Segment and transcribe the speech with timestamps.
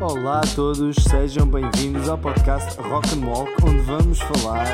[0.00, 4.66] Olá a todos, sejam bem-vindos ao podcast Rock and Walk, onde vamos falar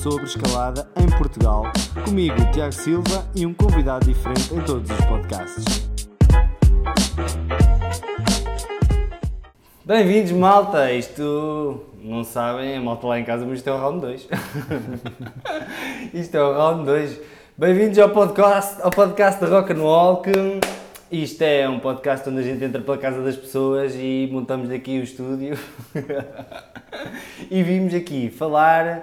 [0.00, 1.64] sobre escalada em Portugal.
[2.04, 5.90] Comigo, Tiago Silva, e um convidado diferente em todos os podcasts.
[9.84, 10.92] Bem-vindos, malta!
[10.92, 14.28] Isto, não sabem, a malta lá em casa, mas isto é o round 2.
[16.14, 17.20] isto é o round 2.
[17.58, 20.30] Bem-vindos ao podcast, ao podcast de Rock and Walk.
[21.10, 25.00] Isto é um podcast onde a gente entra pela casa das pessoas e montamos daqui
[25.00, 25.58] o estúdio.
[27.50, 29.02] e vimos aqui falar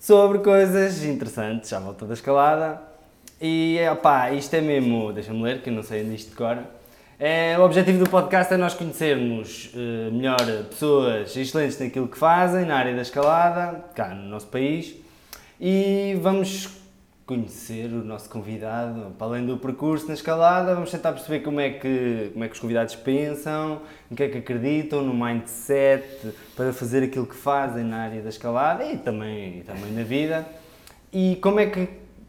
[0.00, 2.82] sobre coisas interessantes à volta da escalada.
[3.40, 6.68] E opá, isto é mesmo, deixa-me ler que eu não sei onde isto decora.
[7.20, 12.64] É, o objetivo do podcast é nós conhecermos uh, melhor pessoas excelentes naquilo que fazem,
[12.64, 14.92] na área da escalada, cá no nosso país,
[15.60, 16.77] e vamos
[17.28, 21.68] conhecer o nosso convidado, para além do percurso na escalada, vamos tentar perceber como é
[21.68, 26.72] que, como é que os convidados pensam, no que é que acreditam, no mindset, para
[26.72, 30.48] fazer aquilo que fazem na área da escalada e também, e também na vida,
[31.12, 31.86] e como é que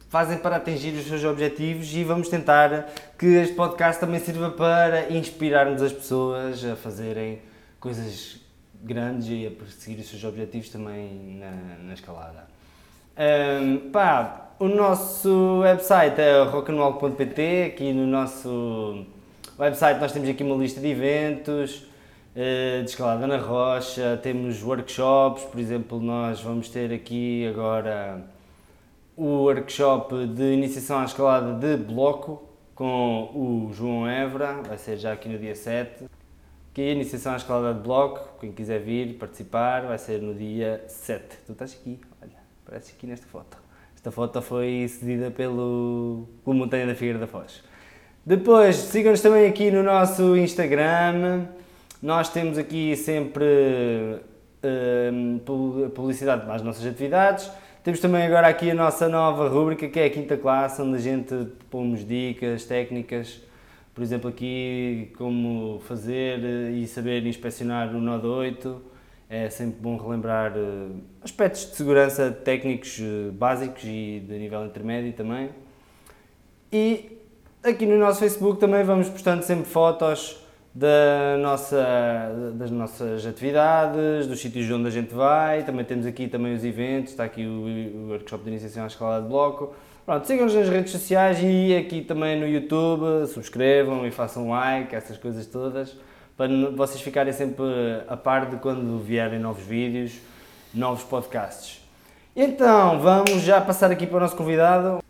[0.09, 1.95] fazem para atingir os seus objetivos?
[1.95, 7.39] E vamos tentar que este podcast também sirva para inspirarmos as pessoas a fazerem
[7.79, 8.41] coisas
[8.83, 11.51] grandes e a perseguir os seus objetivos também na,
[11.87, 12.47] na escalada.
[13.17, 17.71] Um, pá, o nosso website é rockandroll.pt.
[17.73, 19.05] Aqui no nosso
[19.57, 21.87] website nós temos aqui uma lista de eventos,
[22.35, 28.21] eh, de escalada na rocha, temos workshops, por exemplo, nós vamos ter aqui agora
[29.15, 32.43] o workshop de iniciação à escalada de bloco
[32.75, 36.05] com o João Évora, vai ser já aqui no dia 7.
[36.71, 40.83] Aqui a iniciação à escalada de bloco, quem quiser vir participar, vai ser no dia
[40.87, 41.37] 7.
[41.45, 43.58] Tu estás aqui, olha, aparece aqui nesta foto.
[44.09, 47.63] Esta foto foi cedida pelo, pelo Montanha da Figueira da Foz.
[48.25, 51.45] Depois, sigam-nos também aqui no nosso Instagram.
[52.01, 53.45] Nós temos aqui sempre
[54.63, 57.51] uh, publicidade para as nossas atividades.
[57.83, 60.99] Temos também agora aqui a nossa nova rúbrica, que é a quinta classe, onde a
[60.99, 61.35] gente
[61.69, 63.43] pomos dicas, técnicas,
[63.93, 66.39] por exemplo, aqui como fazer
[66.73, 68.81] e saber inspecionar o Node 8,
[69.29, 75.13] é sempre bom relembrar uh, aspectos de segurança técnicos uh, básicos e de nível intermédio
[75.13, 75.51] também.
[76.73, 77.19] E
[77.63, 84.39] aqui no nosso Facebook também vamos postando sempre fotos da nossa, das nossas atividades, dos
[84.39, 88.09] sítios onde a gente vai, também temos aqui também os eventos, está aqui o, o
[88.09, 89.75] workshop de iniciação à escala de bloco.
[90.05, 95.17] Pronto, sigam-nos nas redes sociais e aqui também no YouTube, subscrevam e façam like, essas
[95.17, 95.95] coisas todas
[96.39, 97.65] para vocês ficarem sempre
[98.07, 100.13] a par de quando vierem novos vídeos,
[100.73, 101.81] novos podcasts.
[102.33, 105.03] Então, vamos já passar aqui para o nosso convidado.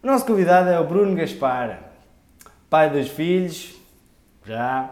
[0.00, 1.90] O nosso convidado é o Bruno Gaspar,
[2.70, 3.74] pai dos filhos,
[4.46, 4.88] já,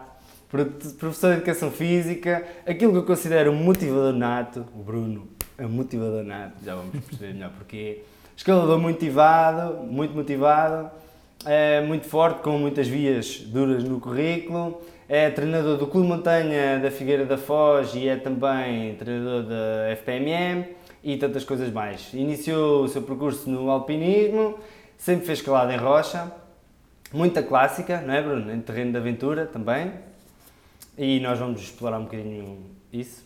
[0.49, 5.25] professor de Educação Física, aquilo que eu considero um motivador nato, o Bruno
[5.57, 8.03] é motivador nato, já vamos perceber melhor porquê.
[8.35, 10.91] Escalador motivado, muito motivado,
[11.45, 16.89] é muito forte, com muitas vias duras no currículo, é treinador do Clube Montanha da
[16.89, 20.65] Figueira da Foz e é também treinador da FPMM
[21.03, 22.11] e tantas coisas mais.
[22.13, 24.57] Iniciou o seu percurso no alpinismo,
[24.97, 26.31] sempre fez escalada em rocha,
[27.13, 28.51] muita clássica, não é Bruno?
[28.51, 29.91] Em terreno de aventura também.
[30.97, 32.57] E nós vamos explorar um bocadinho
[32.91, 33.23] isso.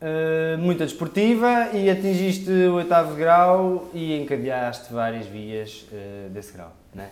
[0.00, 6.72] Uh, muita desportiva e atingiste o oitavo grau e encadeaste várias vias uh, desse grau,
[6.92, 7.10] não é?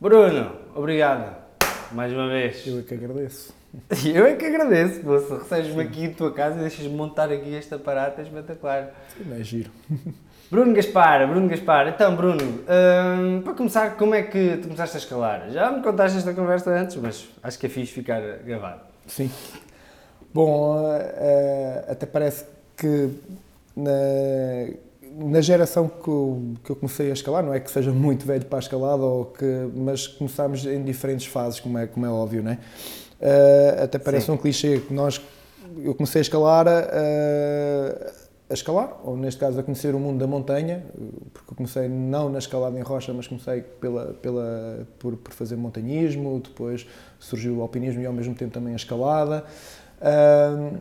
[0.00, 1.41] Bruno, obrigado
[1.94, 2.66] mais uma vez.
[2.66, 3.54] Eu é que agradeço.
[4.04, 5.38] Eu é que agradeço, moça.
[5.38, 8.90] Recebes-me aqui em tua casa e deixas-me montar aqui este aparato, é espetacular.
[9.16, 9.70] Sim, é giro.
[10.50, 11.88] Bruno Gaspar, Bruno Gaspar.
[11.88, 15.50] Então, Bruno, hum, para começar, como é que tu começaste a escalar?
[15.50, 18.80] Já me contaste esta conversa antes, mas acho que é fixe ficar gravado.
[19.06, 19.30] Sim.
[20.34, 22.44] Bom, uh, uh, até parece
[22.76, 23.10] que
[23.74, 24.68] na
[25.16, 28.44] na geração que eu, que eu, comecei a escalar, não é que seja muito velho
[28.44, 32.42] para a escalada, ou que, mas começámos em diferentes fases, como é, como é óbvio,
[32.42, 32.58] não é?
[33.20, 34.32] Uh, até parece Sim.
[34.32, 35.20] um clichê que nós,
[35.78, 38.12] eu comecei a escalar, uh,
[38.50, 40.84] a escalar, ou neste caso a conhecer o mundo da montanha,
[41.32, 45.56] porque eu comecei não na escalada em rocha, mas comecei pela, pela, por, por fazer
[45.56, 46.86] montanhismo, depois
[47.18, 49.44] surgiu o alpinismo e ao mesmo tempo também a escalada.
[50.00, 50.78] Uh,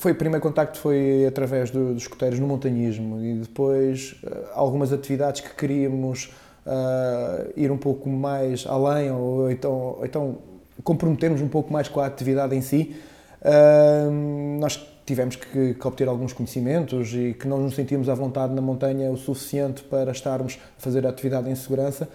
[0.00, 4.94] foi o primeiro contacto foi através do, dos escoteiros no montanhismo e depois uh, algumas
[4.94, 6.32] atividades que queríamos
[6.64, 10.38] uh, ir um pouco mais além ou então, então
[10.82, 12.96] comprometermos um pouco mais com a atividade em si.
[13.42, 18.54] Uh, nós tivemos que, que, obter alguns conhecimentos e que não nos sentíamos à vontade
[18.54, 22.08] na montanha o suficiente para estarmos a fazer a atividade em segurança.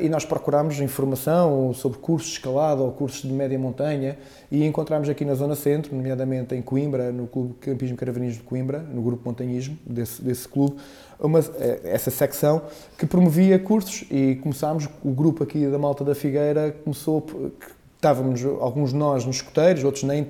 [0.00, 4.16] E nós procurámos informação sobre cursos de escalada ou cursos de média montanha
[4.50, 8.78] e encontramos aqui na Zona Centro, nomeadamente em Coimbra, no Clube Campismo Caravanismo de Coimbra,
[8.78, 10.76] no grupo Montanhismo desse, desse clube,
[11.18, 11.40] uma,
[11.82, 12.62] essa secção
[12.96, 17.26] que promovia cursos e começámos, o grupo aqui da Malta da Figueira começou,
[17.96, 20.28] estávamos alguns de nós nos escoteiros, outros nem,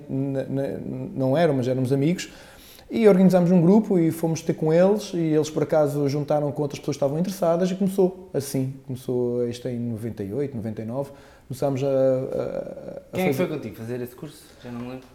[1.14, 2.30] não eram, mas éramos amigos,
[2.90, 5.12] e organizámos um grupo e fomos ter com eles.
[5.14, 9.48] E eles por acaso juntaram com outras pessoas que estavam interessadas e começou assim, começou
[9.48, 11.10] isto em 98, 99,
[11.48, 11.86] começámos a...
[11.86, 13.46] a, a Quem é fazer...
[13.46, 14.42] foi contigo fazer esse curso?
[14.62, 15.14] Já não me lembro.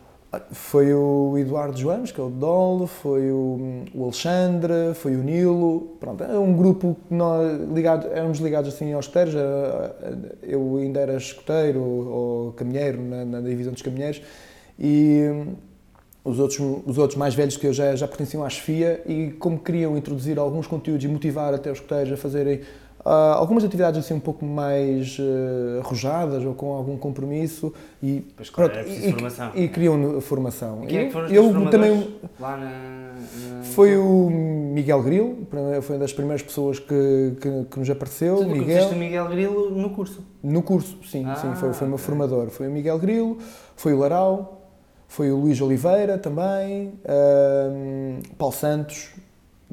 [0.51, 5.97] Foi o Eduardo Joanes, que é o Dolo, foi o, o Alexandre, foi o Nilo,
[5.99, 9.33] pronto, é um grupo que nós ligado, éramos ligados assim aos escuteiros,
[10.43, 14.21] eu ainda era escuteiro ou caminheiro na, na divisão dos caminheiros.
[14.77, 15.47] E
[16.29, 19.59] os outros, os outros mais velhos que eu já, já pertenciam à chefia e como
[19.59, 22.61] queriam introduzir alguns conteúdos e motivar até os escuteiros a fazerem
[22.99, 27.73] Uh, algumas atividades assim um pouco mais uh, arrojadas ou com algum compromisso
[28.03, 29.51] e, pois, pronto, é e, formação.
[29.55, 30.83] e, e criam formação.
[30.83, 33.63] E quem é que foram os eu também lá na, na...
[33.63, 35.47] Foi o Miguel Grilo,
[35.81, 38.39] foi uma das primeiras pessoas que, que, que nos apareceu.
[38.39, 38.89] Tu Miguel.
[38.89, 40.21] o Miguel Grilo no curso?
[40.43, 42.49] No curso, sim, ah, sim, foi, foi o meu formador.
[42.49, 43.37] Foi o Miguel Grilo,
[43.77, 44.58] foi o Larau,
[45.09, 49.09] foi o Luís Oliveira também, uh, Paulo Santos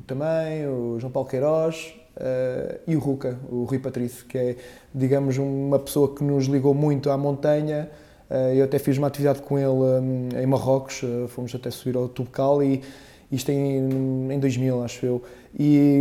[0.07, 4.57] também, o João Paulo Queiroz, Uh, e o Ruca, o Rui Patrício, que é,
[4.95, 7.91] digamos, uma pessoa que nos ligou muito à montanha.
[8.31, 11.95] Uh, eu até fiz uma atividade com ele um, em Marrocos, uh, fomos até subir
[11.95, 12.83] ao Tubecal e
[13.31, 15.23] isto em, em 2000, acho eu.
[15.59, 16.01] E,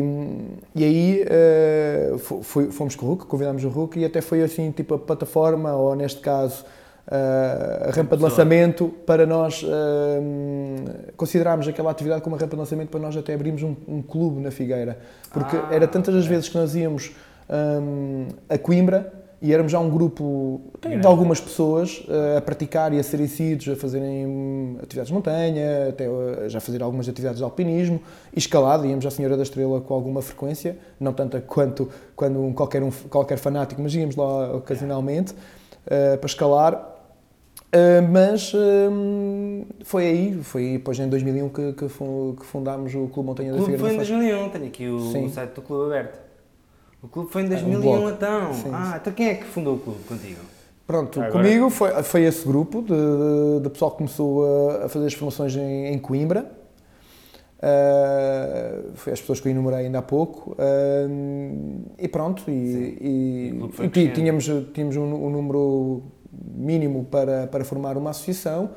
[0.74, 1.26] e aí
[2.44, 5.74] foi, fomos com o Ruca, convidámos o Ruca e até foi assim, tipo a plataforma,
[5.76, 6.64] ou neste caso,
[7.08, 12.90] a rampa de lançamento para nós uh, considerarmos aquela atividade como uma rampa de lançamento
[12.90, 14.98] para nós até abrirmos um, um clube na Figueira.
[15.32, 17.12] Porque ah, era tantas as vezes que nós íamos
[17.48, 23.00] um, a Coimbra e éramos já um grupo de algumas pessoas uh, a praticar e
[23.00, 27.44] a serem sítios, a fazerem atividades de montanha, até uh, já fazer algumas atividades de
[27.44, 28.02] alpinismo
[28.36, 32.52] e escalada, íamos à Senhora da Estrela com alguma frequência, não tanto quanto quando um,
[32.52, 36.95] qualquer, um, qualquer fanático, mas íamos lá ocasionalmente uh, para escalar
[37.76, 43.28] Uh, mas uh, foi aí, foi depois em 2001 que, que, que fundámos o Clube
[43.28, 43.84] Montanha da Figueira.
[43.84, 46.20] O clube foi em 2001, tenho aqui o, o, site do clube aberto.
[47.04, 48.54] O clube foi em 2001 um então.
[48.54, 50.40] Sim, ah, então quem é que fundou o clube contigo?
[50.88, 51.44] Pronto, Agora...
[51.44, 55.54] comigo foi, foi esse grupo de, de, pessoal que começou a, a, fazer as formações
[55.58, 56.50] em, em Coimbra.
[57.58, 60.56] Uh, foi as pessoas que eu enumerei ainda há pouco.
[62.00, 66.04] e pronto, e, e, e, e tínhamos, tínhamos um, um número
[66.56, 68.72] mínimo para, para formar uma associação.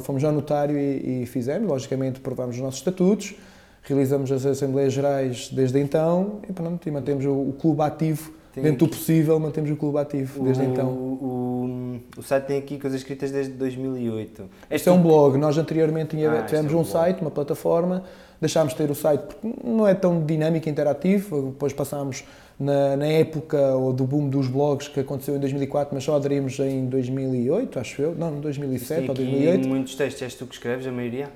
[0.00, 3.34] Fomos ao notário e, e fizemos, logicamente, provámos os nossos estatutos,
[3.82, 8.32] realizamos as Assembleias Gerais desde então e, pronto, e mantemos o, o clube ativo.
[8.52, 8.94] Tem dentro aqui.
[8.94, 10.88] do possível, mantemos o clube ativo desde o, então.
[10.88, 14.42] O, o, site tem aqui coisas escritas desde 2008.
[14.42, 15.36] Este, este é um blog.
[15.36, 18.04] Nós anteriormente ah, tivemos é um, um site, uma plataforma,
[18.40, 22.24] deixámos de ter o site porque não é tão dinâmico e interativo, depois passámos
[22.58, 26.58] na, na, época ou do boom dos blogs que aconteceu em 2004, mas só aderimos
[26.58, 29.68] em 2008, acho eu, não, 2007 ou 2008.
[29.68, 31.30] muitos textos és tu que escreves, a maioria?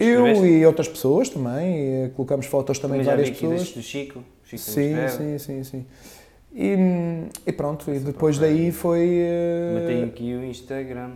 [0.00, 3.70] Eu e outras pessoas também, colocamos fotos também, de várias pessoas.
[3.70, 5.86] do Chico, Chico sim, sim, sim, sim.
[6.52, 6.74] E,
[7.46, 9.20] e pronto, e depois daí foi...
[9.20, 9.74] Uh...
[9.74, 11.12] Matei aqui o Instagram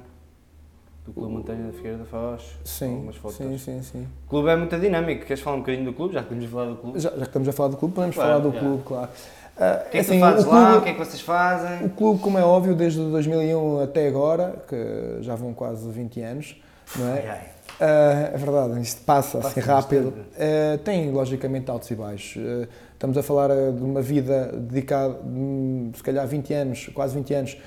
[1.10, 2.42] do Clube Montanha da Figueira da Foz.
[2.64, 4.06] Sim, sim, sim, sim.
[4.26, 5.26] O clube é muito dinâmico.
[5.26, 6.14] Queres falar um bocadinho do clube?
[6.14, 7.00] Já que estamos a falar do clube.
[7.00, 9.10] Já, já que estamos a falar do clube, podemos claro, falar do clube, claro.
[9.10, 10.78] Uh, o que é que assim, tu fazes clube, lá?
[10.78, 11.86] O que é que vocês fazem?
[11.86, 16.62] O clube, como é óbvio, desde 2001 até agora, que já vão quase 20 anos,
[16.96, 17.12] não é?
[17.12, 17.60] Ai, ai.
[17.80, 20.08] Uh, é verdade, isto passa, passa assim rápido.
[20.08, 22.36] Uh, tem, logicamente, altos e baixos.
[22.36, 27.34] Uh, estamos a falar de uma vida dedicada, de, se calhar, 20 anos, quase 20
[27.34, 27.58] anos,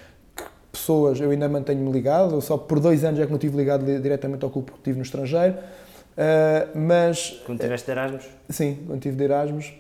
[0.74, 4.44] pessoas eu ainda mantenho-me ligado, só por dois anos é que não estive ligado diretamente
[4.44, 5.53] ao clube porque estive no estrangeiro.
[5.53, 7.42] Uh, mas.
[7.46, 8.25] Quando tiveste de Erasmus?
[8.50, 9.74] Sim, quando tive de Erasmus.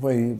[0.00, 0.38] Foi,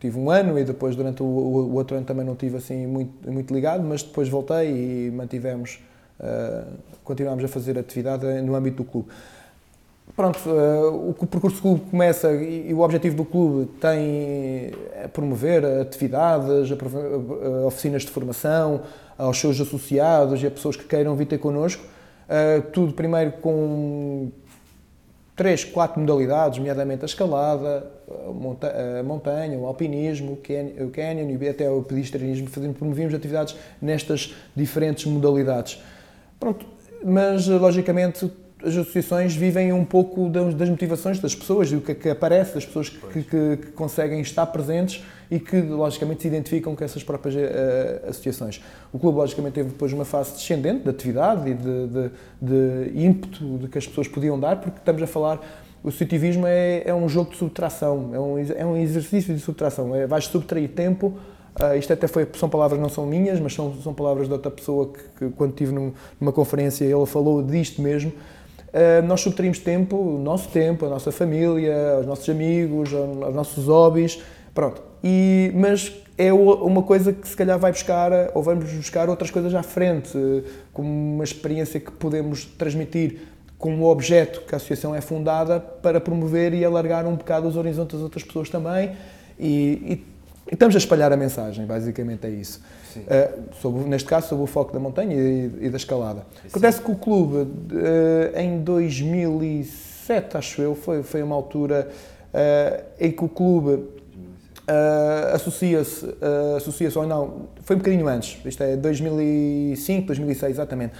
[0.00, 3.30] tive um ano e depois durante o, o, outro ano também não tive assim muito,
[3.30, 5.78] muito ligado, mas depois voltei e mantivemos,
[6.18, 6.72] uh,
[7.04, 9.08] continuámos a fazer atividade no âmbito do clube.
[10.16, 15.08] Pronto, uh, o percurso do clube começa e, e, o objetivo do clube tem é
[15.12, 16.70] promover atividades,
[17.66, 18.82] oficinas de formação,
[19.18, 21.82] aos seus associados e a pessoas que queiram vir ter connosco.
[21.82, 24.30] Uh, tudo primeiro com
[25.34, 31.82] três, quatro modalidades, nomeadamente a escalada, a montanha, o alpinismo, o canyon e até o
[31.82, 32.48] pedestrianismo.
[32.78, 35.82] Promovíamos atividades nestas diferentes modalidades.
[36.38, 36.64] Pronto,
[37.04, 38.30] mas logicamente
[38.64, 42.54] as associações vivem um pouco das motivações das pessoas e o que é que aparece,
[42.54, 47.02] das pessoas que, que, que, conseguem estar presentes e que, logicamente, se identificam com essas
[47.02, 48.62] próprias uh, associações.
[48.92, 53.58] O clube, logicamente, teve depois uma fase descendente de atividade e de, de, de ímpeto
[53.58, 55.40] de que as pessoas podiam dar, porque estamos a falar
[55.84, 59.94] o associativismo é, é um jogo de subtração, é um, é um exercício de subtração.
[59.94, 61.08] É, vais subtrair tempo.
[61.60, 64.50] Uh, isto até foi, são palavras não são minhas, mas são, são palavras de outra
[64.50, 68.12] pessoa que, que quando estive num, numa conferência, ele falou disto mesmo.
[68.74, 73.66] Uh, nós subtraímos tempo, o nosso tempo, a nossa família, os nossos amigos, os nossos
[73.66, 74.20] hobbies,
[74.52, 74.82] pronto.
[75.02, 79.54] E, mas é uma coisa que se calhar vai buscar, ou vamos buscar outras coisas
[79.54, 80.18] à frente,
[80.72, 83.18] como uma experiência que podemos transmitir
[83.58, 87.56] com o objeto que a associação é fundada para promover e alargar um bocado os
[87.56, 88.92] horizontes das outras pessoas também
[89.38, 90.02] e,
[90.48, 92.60] e estamos a espalhar a mensagem, basicamente é isso.
[93.00, 96.26] Uh, sobre, neste caso, sobre o foco da montanha e, e da escalada.
[96.42, 96.48] Sim.
[96.48, 101.88] Acontece que o clube, uh, em 2007, acho eu, foi, foi uma altura
[102.32, 103.94] uh, em que o clube
[105.34, 106.08] associa-se,
[106.56, 110.94] associa-se ou não, foi um bocadinho antes, isto é 2005, 2006, exatamente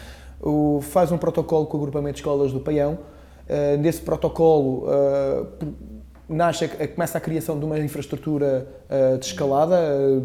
[0.44, 2.98] o, faz um protocolo com o agrupamento de escolas do Paião.
[3.44, 5.46] Uh, nesse protocolo uh,
[6.28, 9.76] nasce, começa a criação de uma infraestrutura uh, de escalada.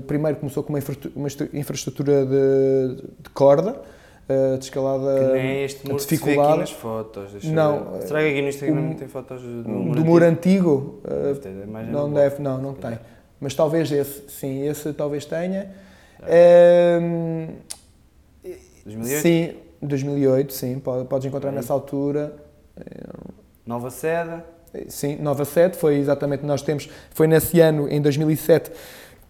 [0.08, 0.80] primeiro começou com uma,
[1.16, 3.82] uma infraestrutura de, de corda,
[4.60, 6.50] de escalada que nem é este muro dificuldade.
[6.50, 7.44] aqui nas fotos.
[7.46, 8.00] Não.
[8.02, 11.02] Será que aqui no Instagram não tem fotos do muro do muro antigo?
[11.04, 13.00] Deve ter, não deve, não, não tem.
[13.40, 15.72] Mas talvez esse, sim, esse talvez tenha.
[16.24, 17.00] É.
[18.86, 19.22] 2008?
[19.22, 22.36] Sim, 2008, sim, podes encontrar nessa altura.
[23.66, 24.42] Nova sede?
[24.88, 28.72] Sim, nova sede, foi exatamente, nós temos, foi nesse ano, em 2007,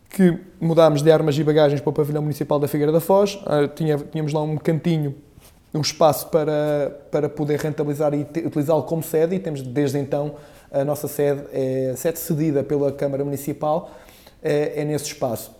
[0.09, 3.67] que mudámos de armas e bagagens para o pavilhão municipal da Figueira da Foz, ah,
[3.67, 5.15] tínhamos lá um cantinho,
[5.73, 10.35] um espaço para, para poder rentabilizar e utilizá-lo como sede e temos desde então
[10.71, 13.91] a nossa sede, é sede cedida pela Câmara Municipal,
[14.41, 15.51] é, é nesse espaço.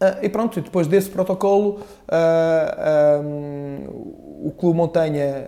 [0.00, 5.46] Uh, e pronto, e depois desse protocolo, ah, um, o Clube Montanha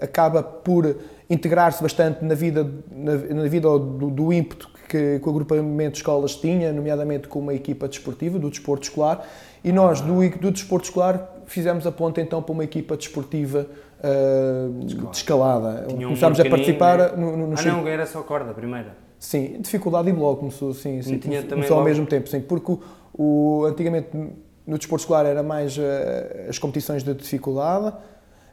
[0.00, 0.96] acaba por
[1.28, 5.98] integrar-se bastante na vida, na, na vida do, do, ímpeto que, que, o agrupamento de
[5.98, 9.26] escolas tinha, nomeadamente com uma equipa desportiva, do desporto escolar,
[9.64, 13.66] e nós, do, do desporto escolar, fizemos a ponta então para uma equipa desportiva
[14.84, 15.86] de escalada.
[15.88, 18.96] Tinha Começámos a participar no, no, no Ah, não, era só corda, primeira.
[19.18, 22.82] Sim, dificuldade e bloco começou, sim, sim, começou, começou ao mesmo tempo, sim, porque o,
[23.14, 24.08] o, antigamente
[24.66, 25.80] no desporto escolar era mais uh,
[26.48, 27.96] as competições de dificuldade,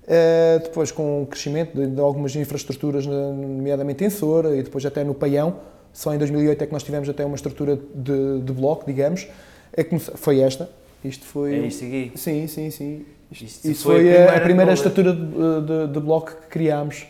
[0.04, 5.04] uh, depois com o crescimento de, de, algumas infraestruturas, nomeadamente em Soura e depois até
[5.04, 5.56] no Paião,
[5.92, 9.28] só em 2008 é que nós tivemos até uma estrutura de, de bloco, digamos,
[9.72, 10.70] é que foi esta.
[11.04, 11.56] Isto foi.
[11.56, 12.12] É isto aqui?
[12.16, 13.06] Sim, sim, sim.
[13.32, 17.08] Isto, Isso foi, foi a primeira, a primeira estrutura de, de, de, bloco que criámos.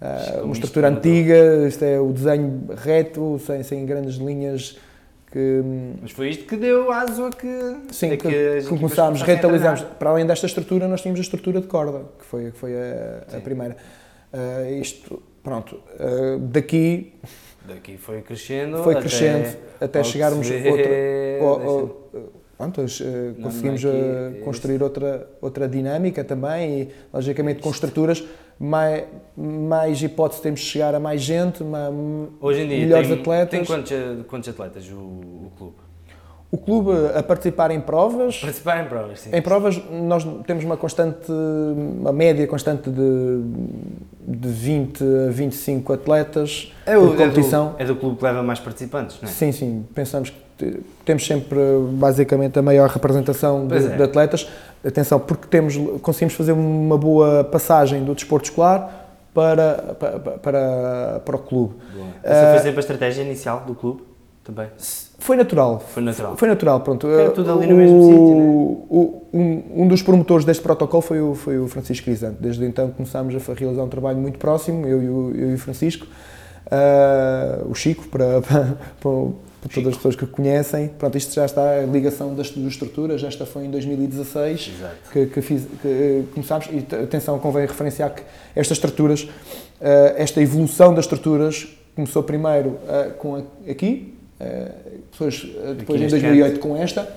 [0.00, 4.78] Uh, uma estrutura antiga, isto é o desenho reto, sem, sem grandes linhas
[5.30, 5.62] que,
[6.00, 7.76] Mas foi isto que deu aso a que.
[7.90, 9.82] Sim, que, que, que começámos, rentalizarmos.
[9.98, 13.36] Para além desta estrutura, nós tínhamos a estrutura de corda, que foi, que foi a,
[13.36, 13.76] a primeira.
[14.32, 17.14] Uh, isto, pronto, uh, daqui.
[17.66, 18.82] Daqui foi crescendo.
[18.84, 22.30] Foi crescendo até, até chegarmos a outra.
[22.56, 28.24] Pronto, uh, conseguimos aqui, construir outra, outra dinâmica também e, logicamente, com estruturas
[28.58, 29.04] mais,
[29.36, 31.92] mais hipótese temos de chegar a mais gente, mais,
[32.40, 33.50] Hoje em dia melhores tem, atletas.
[33.50, 33.92] Tem quantos,
[34.26, 35.74] quantos atletas o, o, clube?
[36.50, 38.38] O clube a participar em provas.
[38.38, 39.30] Participar em provas, sim.
[39.34, 43.42] Em provas nós temos uma constante, uma média constante de,
[44.26, 47.74] de 20 a 25 atletas é o, competição.
[47.78, 49.32] É do, é do clube que leva mais participantes, não é?
[49.32, 49.84] Sim, sim.
[49.94, 50.45] Pensamos que
[51.04, 51.58] temos sempre
[51.92, 53.96] basicamente a maior representação de, é.
[53.96, 54.48] de atletas
[54.84, 61.36] atenção, porque temos, conseguimos fazer uma boa passagem do desporto escolar para, para, para, para
[61.36, 61.74] o clube.
[61.94, 62.08] Boa.
[62.22, 64.02] Essa foi sempre a estratégia inicial do clube?
[64.44, 64.68] Também?
[65.18, 65.80] Foi natural.
[65.80, 66.36] Foi natural.
[66.36, 67.08] Foi natural, pronto.
[67.08, 69.40] É tudo ali no o, mesmo sítio, né?
[69.40, 72.36] um, um dos promotores deste protocolo foi o, foi o Francisco Crisante.
[72.40, 75.58] Desde então começámos a realizar um trabalho muito próximo, eu e o, eu e o
[75.58, 76.06] Francisco,
[76.66, 78.40] uh, o Chico, para,
[79.02, 79.10] para,
[79.60, 80.88] para todas as pessoas que conhecem.
[80.88, 84.72] Pronto, isto já está a ligação das, das estruturas, esta foi em 2016
[85.12, 86.68] que, que, fiz, que eh, começámos.
[86.70, 88.22] E atenção, convém referenciar que
[88.54, 89.28] estas estruturas, uh,
[90.16, 95.46] esta evolução das estruturas começou primeiro uh, com a, aqui, uh, depois,
[95.78, 97.08] depois em 2008 com esta.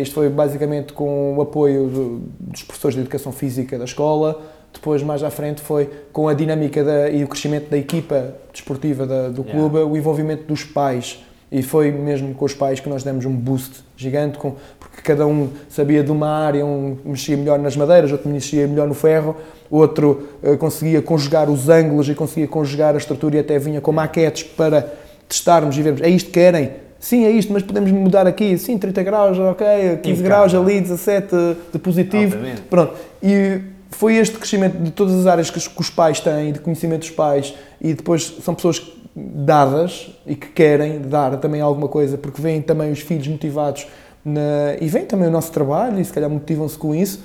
[0.00, 4.40] isto foi basicamente com o apoio do, dos professores de educação física da escola.
[4.72, 9.04] Depois, mais à frente, foi com a dinâmica da, e o crescimento da equipa desportiva
[9.04, 9.92] da, do clube, yeah.
[9.92, 11.18] o envolvimento dos pais
[11.52, 15.26] E foi mesmo com os pais que nós demos um boost gigante, com, porque cada
[15.26, 19.34] um sabia de uma área, um mexia melhor nas madeiras, outro mexia melhor no ferro,
[19.68, 23.90] outro uh, conseguia conjugar os ângulos e conseguia conjugar a estrutura e até vinha com
[23.90, 24.92] maquetes para
[25.28, 26.70] testarmos e vermos, é isto que querem?
[27.00, 28.58] Sim, é isto, mas podemos mudar aqui.
[28.58, 29.66] Sim, 30 graus, ok,
[30.02, 31.34] 15 graus ali, 17
[31.72, 32.36] de positivo.
[32.36, 32.60] Obviamente.
[32.62, 32.94] Pronto.
[33.22, 37.10] E foi este crescimento de todas as áreas que os pais têm, de conhecimento dos
[37.10, 38.78] pais, e depois são pessoas
[39.14, 43.86] dadas e que querem dar também alguma coisa, porque vêm também os filhos motivados
[44.24, 47.22] na, e vem também o nosso trabalho e se calhar motivam-se com isso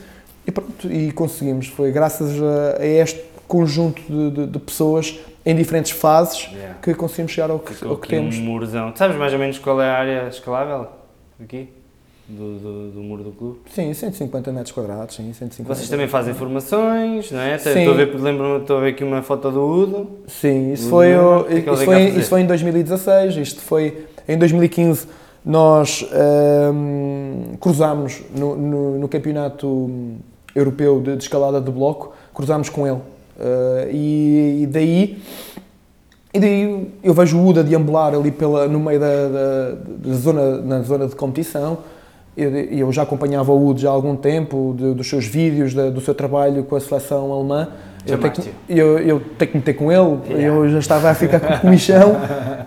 [0.47, 1.67] e pronto, e conseguimos.
[1.67, 6.75] Foi graças a, a este conjunto de, de, de, pessoas em diferentes fases yeah.
[6.81, 8.37] que conseguimos chegar ao que, ao que temos.
[8.37, 8.93] Um murozão.
[8.95, 10.87] Sabes mais ou menos qual é a área escalável
[11.41, 11.69] aqui?
[12.27, 13.59] Do, do, do, muro do clube?
[13.69, 15.75] Sim, 150 metros quadrados, sim, 150.
[15.75, 17.57] Vocês também fazem formações, não é?
[17.57, 17.79] Sim.
[17.79, 20.09] Estou a ver, lembro estou a ver aqui uma foto do Udo.
[20.27, 25.07] Sim, isso, foi, o, é isso, foi, isso foi em 2016, isto foi em 2015
[25.45, 26.03] nós
[26.73, 30.17] um, cruzámos no, no, no, campeonato
[30.55, 32.97] europeu de, de, escalada de bloco, cruzámos com ele.
[33.37, 35.21] Uh, e, e, daí
[36.33, 39.71] e daí eu vejo o Uda deambular ali pela, no meio da, da,
[40.09, 41.77] da zona, na zona de competição.
[42.37, 45.89] Eu, eu já acompanhava o Uda já há algum tempo, de, dos seus vídeos, de,
[45.89, 47.69] do seu trabalho com a seleção alemã.
[48.05, 50.45] Eu tenho, que, eu, eu tenho que meter com ele, yeah.
[50.45, 52.15] eu já estava a ficar com o comichão,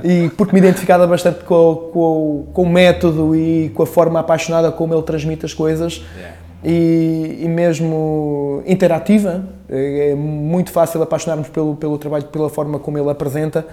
[0.03, 4.73] e porque me identificava bastante com, com, com o método e com a forma apaixonada
[4.73, 6.03] como ele transmite as coisas.
[6.17, 9.45] Yeah e, e, mesmo interativa.
[9.69, 13.67] É muito fácil apaixonarmos pelo, pelo trabalho, pela forma como ele apresenta.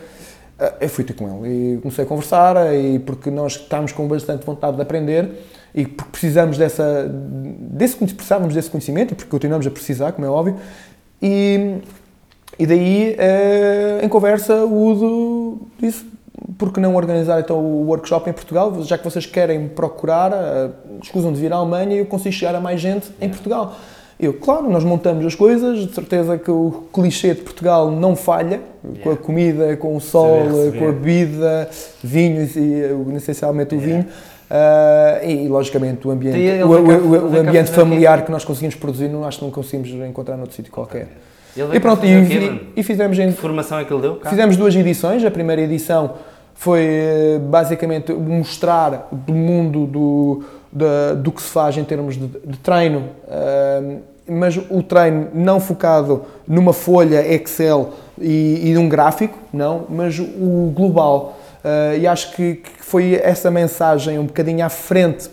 [0.59, 4.07] Eh, eu fui ter com ele e comecei a conversar, e porque nós estamos com
[4.07, 5.31] bastante vontade de aprender
[5.75, 10.29] e porque precisamos dessa, desse, precisávamos desse conhecimento e porque continuamos a precisar, como é
[10.29, 10.55] óbvio.
[11.22, 11.79] E,
[12.58, 16.05] e daí, eh, em conversa, o Udo disse:
[16.58, 20.72] por que não organizar então o workshop em Portugal, já que vocês querem procurar, uh,
[21.01, 23.75] escusam de vir à Alemanha e eu consigo chegar a mais gente em Portugal.
[24.17, 28.62] Eu, claro, nós montamos as coisas, de certeza que o clichê de Portugal não falha,
[28.82, 29.03] yeah.
[29.03, 30.39] com a comida, com o sol,
[30.79, 31.70] com a bebida,
[32.01, 32.82] vinhos e
[33.17, 34.03] essencialmente o yeah.
[34.03, 34.13] vinho.
[34.45, 39.25] Uh, e, logicamente o ambiente, o, o, o, ambiente familiar que nós conseguimos produzir, não
[39.25, 41.07] acho que não conseguimos encontrar noutro sítio qualquer.
[41.74, 44.15] E pronto, e, e, fizemos em, que formação é que ele deu?
[44.17, 44.29] Cá?
[44.29, 45.24] Fizemos duas edições.
[45.24, 46.15] A primeira edição
[46.53, 52.27] foi eh, basicamente mostrar do mundo do, do, do que se faz em termos de,
[52.27, 59.37] de treino, uh, mas o treino não focado numa folha Excel e, e num gráfico,
[59.53, 61.39] não, mas o global.
[61.65, 65.31] Uh, e acho que, que, foi essa mensagem um bocadinho à frente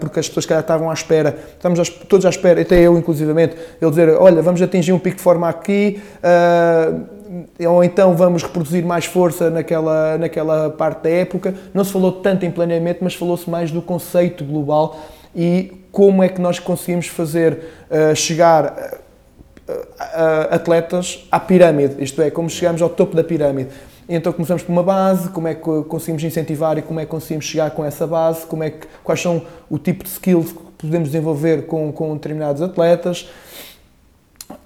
[0.00, 3.90] porque as pessoas que estavam à espera, estamos todos à espera, até eu inclusivamente, ele
[3.90, 9.04] dizer, olha, vamos atingir um pico de forma aqui, uh, ou então vamos reproduzir mais
[9.04, 11.54] força naquela, naquela parte da época.
[11.74, 14.98] Não se falou tanto em planeamento, mas falou-se mais do conceito global
[15.36, 17.58] e como é que nós conseguimos fazer
[17.90, 19.02] uh, chegar
[20.50, 23.68] atletas à pirâmide, isto é, como chegamos ao topo da pirâmide.
[24.08, 27.44] Então começamos por uma base, como é que conseguimos incentivar e como é que conseguimos
[27.44, 31.10] chegar com essa base, como é que, quais são o tipo de skills que podemos
[31.10, 33.28] desenvolver com, com determinados atletas.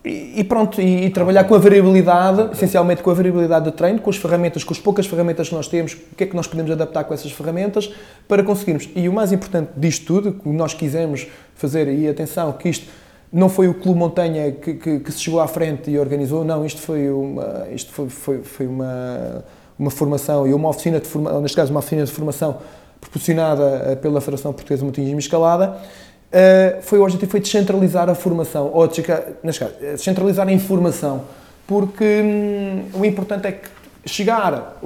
[0.05, 4.01] E, e pronto, e, e, trabalhar com a variabilidade, essencialmente com a variabilidade do treino,
[4.01, 6.47] com as ferramentas, com as poucas ferramentas que nós temos, o que é que nós
[6.47, 7.93] podemos adaptar com essas ferramentas
[8.29, 8.89] para conseguirmos.
[8.95, 11.27] E o mais importante disto tudo, que nós quisemos
[11.57, 12.87] fazer, e atenção, que isto
[13.33, 16.67] não foi o Clube Montanha que, que, que, se chegou à frente e organizou, não,
[16.67, 19.43] isto foi uma, isto foi, foi, foi uma,
[19.79, 22.59] uma formação e uma oficina de formação, neste caso uma oficina de formação
[23.01, 28.09] proporcionada eh, pela Federação Portuguesa de Montanhismo e Escalada, uh, foi o objetivo foi descentralizar
[28.09, 31.25] a formação, ou eh, descentralizar a informação,
[31.67, 33.69] porque hum, o importante é que
[34.05, 34.79] chegar,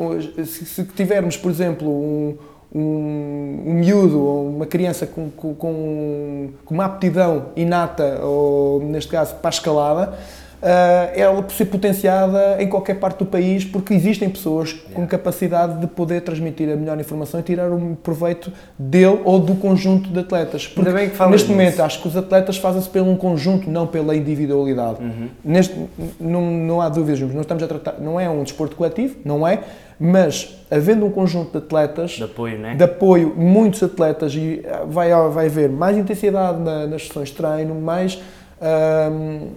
[0.47, 2.39] se, se tivermos, por exemplo, um,
[2.77, 9.35] um, um miúdo ou uma criança com, com, com, uma aptidão inata, ou neste caso
[9.37, 14.29] para a escalada, uh, ela pode ser potenciada em qualquer parte do país porque existem
[14.29, 19.41] pessoas com capacidade de poder transmitir a melhor informação e tirar um proveito dele ou
[19.41, 20.67] do conjunto de atletas.
[20.67, 20.91] Porque
[21.31, 25.03] neste momento acho que os atletas fazem-se pelo um conjunto, não pela individualidade.
[25.03, 25.29] Uhum.
[25.43, 25.75] Neste,
[26.21, 29.61] não, não há dúvidas, não estamos a tratar, não é um desporto coletivo, não é,
[29.99, 32.75] mas havendo um conjunto de atletas, de apoio, né?
[32.75, 37.35] de apoio muitos atletas, e ah, vai, vai haver mais intensidade na, nas sessões de
[37.35, 38.21] treino, mais,
[38.61, 39.49] hum,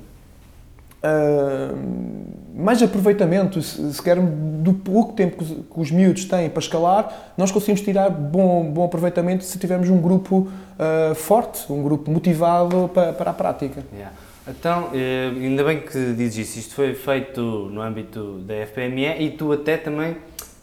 [1.03, 2.25] hum,
[2.55, 6.59] mais aproveitamento, se, se quer, do pouco tempo que os, que os, miúdos têm para
[6.59, 10.47] escalar, nós conseguimos tirar bom, bom aproveitamento se tivermos um grupo
[10.79, 13.83] uh, forte, um grupo motivado para, para a prática.
[13.93, 14.13] Yeah.
[14.49, 19.31] Então, eh, ainda bem que dizes isso, isto foi feito no âmbito da FPME e
[19.31, 20.15] tu até também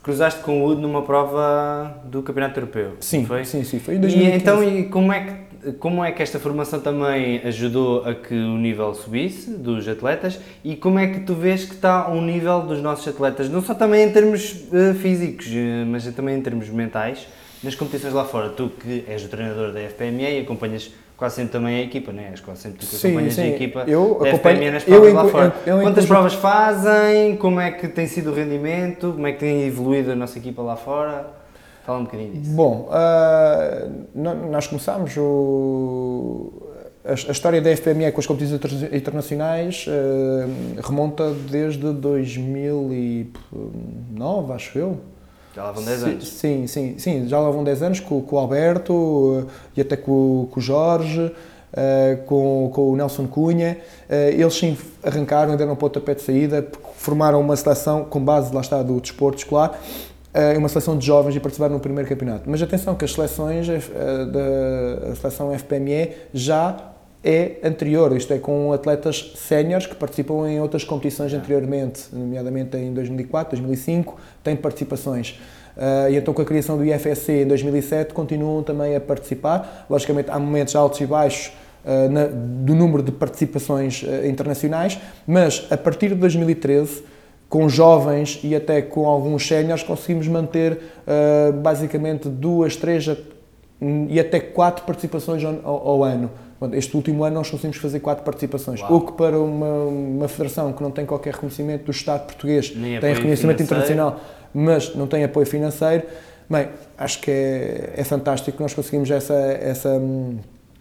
[0.03, 2.92] cruzaste com o Udo numa prova do Campeonato Europeu.
[3.01, 3.44] Sim, foi?
[3.44, 4.37] sim, sim, foi em E 2015.
[4.37, 5.46] então, e como é que
[5.81, 10.77] como é que esta formação também ajudou a que o nível subisse dos atletas e
[10.77, 14.05] como é que tu vês que está o nível dos nossos atletas, não só também
[14.05, 17.27] em termos eh, físicos, eh, mas também em termos mentais,
[17.64, 18.51] nas competições lá fora?
[18.51, 22.23] Tu que és o treinador da FPME e acompanhas quase sempre também a equipa, não
[22.23, 22.29] é?
[22.31, 23.43] És quase sempre tu que acompanhas sim.
[23.43, 25.55] a equipa Eu acompanho- FPME nas eu provas lá em- fora.
[25.67, 27.37] eu em Quantas provas fazem?
[27.37, 29.13] Como é que tem sido o rendimento?
[29.13, 31.31] Como é que tem evoluído a nossa equipa lá fora?
[31.85, 32.53] Fala um bocadinho disso.
[32.55, 32.89] Bom,
[34.15, 36.53] no- nós começámos o-
[37.05, 40.49] a, a história da FPME com as competições inter- internacionais ah,
[40.85, 44.99] remonta desde 2009, acho eu.
[45.57, 46.29] Já lá vão 10 Sim, anos.
[46.29, 49.97] Sim, sim, sim, já lá vão 10 anos com, com o Alberto eh, e até
[49.97, 51.33] com, com o Jorge,
[51.73, 53.79] eh, com, com o Nelson Cunha.
[54.07, 58.55] Eh, Eles sim arrancaram e deram um pontapé de saída, formaram uma seleção com base,
[58.55, 59.81] lá está, do desporto escolar,
[60.59, 62.42] uma seleção de jovens e participaram no primeiro campeonato.
[62.45, 66.77] Mas atenção que as seleções da seleção FPME já
[67.29, 72.93] é anterior, isto é, com atletas séniores que participam em outras competições anteriormente, nomeadamente em
[72.95, 75.41] 2004, 2005, têm participações.
[75.77, 79.87] Ah, e então, com a criação do IFSC em 2007, continuam também a participar.
[79.91, 81.53] Logicamente, há momentos altos e baixos
[81.85, 87.03] ah, na- do número de participações ah, internacionais, mas a partir de 2013,
[87.49, 90.81] com jovens e até com alguns séniores, conseguimos manter
[91.62, 93.07] basicamente duas, três
[94.09, 96.29] e até quatro participações ao- ao ano.
[96.73, 98.95] Este último ano nós conseguimos fazer quatro participações, Uau.
[98.95, 102.99] o que para uma, uma federação que não tem qualquer reconhecimento do Estado português, Nem
[102.99, 103.92] tem reconhecimento financeiro.
[103.95, 104.21] internacional,
[104.55, 106.05] mas não tem apoio financeiro,
[106.49, 110.38] bem, acho que é, é fantástico que nós conseguimos essa, essa, hum,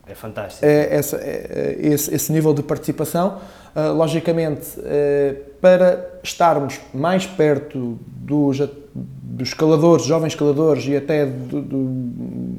[0.08, 0.66] É fantástico.
[0.66, 3.40] é- essa- é- esse, esse nível de participação.
[3.78, 8.60] Ah, logicamente, eh, para estarmos mais perto dos,
[8.96, 12.56] dos escaladores, jovens escaladores e até do, do,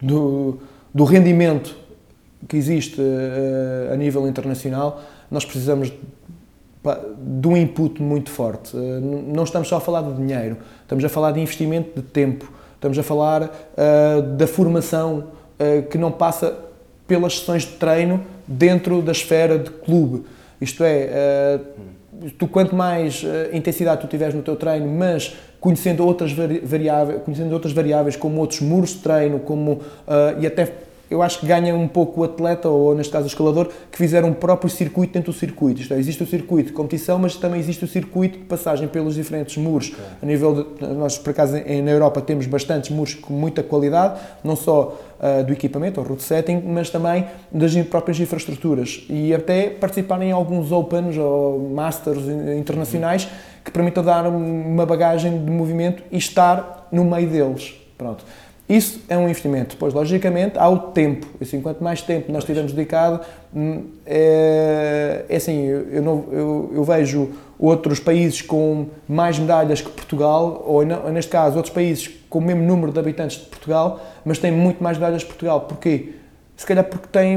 [0.00, 0.58] do-
[0.94, 1.74] do rendimento
[2.48, 5.00] que existe eh, a nível internacional,
[5.30, 5.92] nós precisamos
[7.16, 8.76] de um input muito forte.
[8.76, 12.50] Eh, Não estamos só a falar de dinheiro, estamos a falar de investimento de tempo,
[12.74, 15.24] estamos a falar eh, da formação
[15.58, 16.56] eh, que não passa
[17.06, 20.24] pelas sessões de treino dentro da esfera de clube.
[20.60, 21.60] Isto é, eh,
[22.38, 27.52] tu quanto mais intensidade tu tiveres no teu treino, mas conhecendo outras vari- variáveis, conhecendo
[27.52, 29.80] outras variáveis como outros muros de treino, como
[30.40, 30.72] e até
[31.12, 34.24] eu acho que ganha um pouco o atleta, ou neste caso o escalador, que fizer
[34.24, 35.82] um próprio circuito dentro do circuito.
[35.82, 39.14] Isto é, existe o circuito de competição, mas também existe o circuito de passagem pelos
[39.14, 39.92] diferentes muros.
[40.22, 44.56] A nível de, nós, por acaso, na Europa temos bastantes muros com muita qualidade, não
[44.56, 49.04] só ah, do equipamento, ou route setting, mas também das próprias infraestruturas.
[49.08, 52.24] E até participar em alguns Opens ou Masters
[52.58, 53.28] internacionais
[53.62, 57.74] que permitam dar uma bagagem de movimento e estar no meio deles.
[57.96, 58.24] Pronto.
[58.76, 59.70] Isso é um investimento.
[59.74, 61.26] Depois, logicamente, há o tempo.
[61.40, 63.20] Assim, quanto mais tempo nós tivermos dedicado,
[63.54, 69.90] hum, é, é assim, eu, não- eu- eu vejo outros países com mais medalhas que
[69.90, 74.38] Portugal, ou neste caso, outros países com o mesmo número de habitantes de Portugal, mas
[74.38, 75.60] têm muito mais medalhas que Portugal.
[75.62, 76.14] Porquê?
[76.56, 77.36] Se calhar porque têm,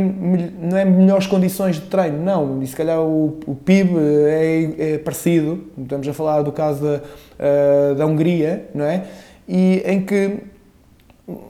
[0.61, 2.61] não é melhores condições de treino, não.
[2.61, 3.91] E se calhar o, o PIB
[4.27, 5.63] é, é parecido.
[5.77, 7.01] Estamos a falar do caso da,
[7.39, 9.03] ah, da Hungria, não é?
[9.47, 10.37] E em que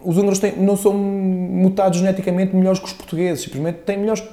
[0.03, 4.23] os húngaros têm- não são mutados geneticamente melhores que os portugueses, simplesmente têm melhores,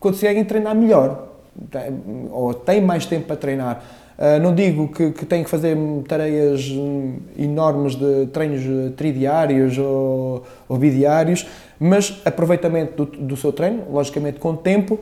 [0.00, 1.28] conseguem treinar melhor,
[2.30, 3.84] ou têm mais tempo para treinar.
[4.18, 9.76] Ah, não digo que, que têm que fazer tareias hum, enormes de treinos eh, tridiários
[9.78, 11.46] ou, ou bidiários,
[11.80, 15.00] mas aproveitamento do, do seu treino, logicamente com tempo,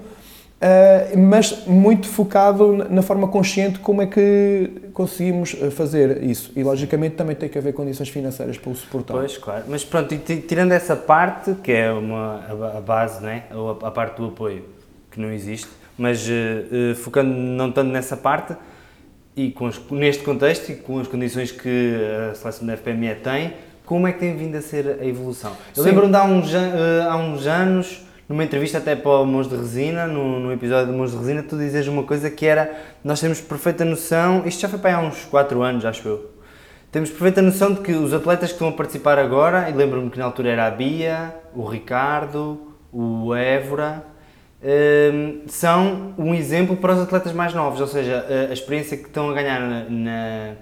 [0.62, 6.53] Uh, mas muito focado na- forma consciente como é que conseguimos uh, fazer isso.
[6.55, 9.14] E logicamente também tem que haver condições financeiras para o suportar.
[9.14, 9.64] Pois, claro.
[9.68, 13.44] Mas pronto, ti- tirando essa parte, que é uma, a ba- a base, né?
[13.55, 14.66] Ou a, a parte do apoio,
[15.11, 18.55] que não existe, mas eh, eh, focando não tanto nessa parte,
[19.35, 21.96] e com as- neste contexto e com as condições que
[22.31, 23.55] a seleção da FPME tem,
[23.87, 25.53] como é que tem vindo a ser a evolução?
[25.75, 29.57] Eu lembro-me de há uns, há uns anos, numa entrevista até para o Mãos de
[29.57, 33.19] Resina, no, no episódio do Mãos de Resina, tu dizes uma coisa que era, nós
[33.21, 36.31] temos perfeita noção, isto já foi para há uns 4 anos, acho eu,
[36.93, 40.19] temos perfeita noção de que os atletas que estão a participar agora, e lembro-me que
[40.19, 42.57] na altura era a Bia, o Ricardo,
[42.93, 44.05] o Évora,
[45.12, 49.07] hum, são um exemplo para os atletas mais novos, ou seja, a, a experiência que
[49.09, 50.53] estão a ganhar na, na-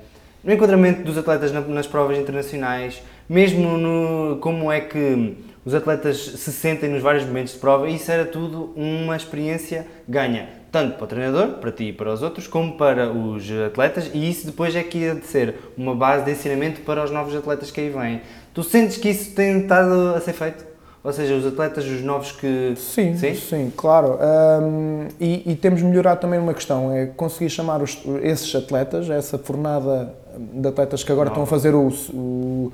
[0.42, 5.36] no enquadramento dos atletas na- nas provas internacionais, mesmo no, como é que
[5.68, 10.48] os atletas se sentem nos vários momentos de prova, isso era tudo uma experiência ganha.
[10.72, 14.30] tanto para o treinador, para ti e para os outros, como para os atletas, e
[14.30, 17.80] isso depois é que ia ser uma base de ensinamento para os novos atletas que
[17.80, 18.22] aí vêm.
[18.54, 20.64] Tu sentes que isso tem estado a ser feito?
[21.04, 22.72] Ou seja, os atletas, os novos que.
[22.76, 24.18] Sim, sim, sim claro.
[24.62, 29.38] Um, e, e, temos melhorado também uma questão: é conseguir chamar os, esses atletas, essa
[29.38, 31.32] fornada de atletas que agora Não.
[31.32, 32.72] estão a fazer o, o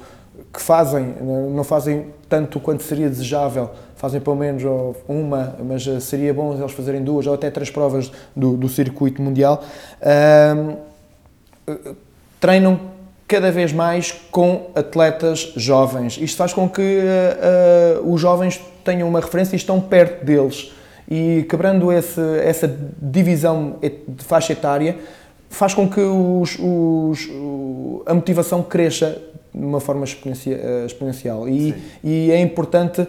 [0.55, 4.63] que fazem, não fazem tanto quanto seria desejável, fazem pelo menos
[5.09, 9.65] uma, mas seria bom eles fazerem duas ou até três provas do, do circuito mundial.
[12.41, 12.95] Treinam
[13.27, 16.19] cada vez mais com atletas jovens.
[16.21, 20.73] Isto faz com que uh, uh, os jovens tenham uma referência e estão perto deles.
[21.11, 24.99] E quebrando esse, essa divisão de faixa etária,
[25.49, 27.29] faz com que os, os,
[28.07, 29.21] a motivação cresça
[29.55, 31.49] de uma forma eh, exponencial.
[31.49, 33.09] E, e é importante uh,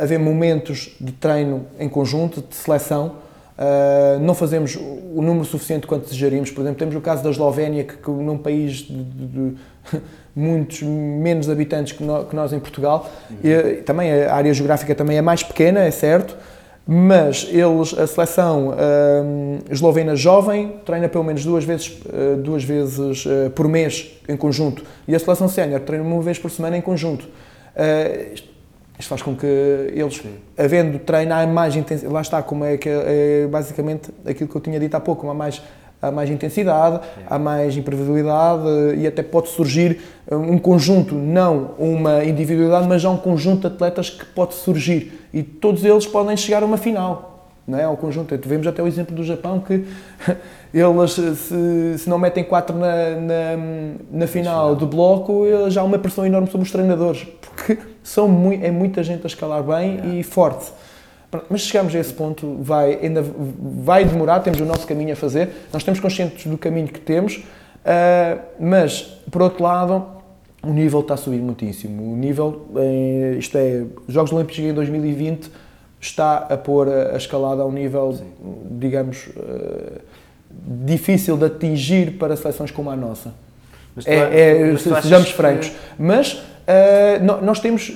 [0.00, 3.16] haver momentos de treino em conjunto, de seleção.
[3.58, 6.50] Uh, não fazemos o número suficiente quanto desejaríamos.
[6.50, 9.56] Por exemplo, temos o caso da Eslovénia, que, que num país de, de, de
[10.36, 13.36] muitos menos habitantes que, no, que nós em Portugal, uhum.
[13.42, 16.36] e, também a área geográfica também é mais pequena, é certo,
[16.86, 23.26] mas eles, a seleção uh, eslovena jovem treina pelo menos duas vezes, uh, duas vezes
[23.26, 26.80] uh, por mês em conjunto e a seleção sénior treina uma vez por semana em
[26.80, 27.28] conjunto.
[28.98, 30.34] Isto faz com que eles, Sim.
[30.56, 32.12] havendo treino, há mais intensidade.
[32.12, 35.34] Lá está, como é que é basicamente aquilo que eu tinha dito há pouco, há
[35.34, 35.60] mais
[36.00, 38.64] há mais intensidade, há mais imprevisibilidade
[38.96, 44.10] e até pode surgir um conjunto, não uma individualidade, mas já um conjunto de atletas
[44.10, 47.32] que pode surgir e todos eles podem chegar a uma final.
[47.66, 47.82] Não é?
[47.82, 48.38] Ao conjunto.
[48.46, 49.84] Vemos até o exemplo do Japão que
[50.72, 53.56] eles, se, se não metem quatro na, na,
[54.08, 58.64] na final do bloco, já há uma pressão enorme sobre os treinadores, porque são muito,
[58.64, 60.70] é muita gente a escalar bem e forte.
[61.50, 63.22] Mas chegamos a esse ponto, vai, ainda
[63.58, 67.38] vai demorar, temos o nosso caminho a fazer, nós estamos conscientes do caminho que temos,
[67.38, 70.06] uh, mas, por outro lado,
[70.62, 72.12] o nível está a subir muitíssimo.
[72.12, 72.68] O nível,
[73.38, 75.50] isto é, os Jogos Olímpicos em 2020
[76.00, 78.24] está a pôr a, escalada a um nível, Sim.
[78.70, 80.00] digamos, uh,
[80.84, 83.34] difícil de atingir para seleções como a nossa.
[83.96, 85.70] Mas é, é, sejamos francos.
[85.70, 85.76] Que...
[85.98, 87.92] Mas Uh, nós temos,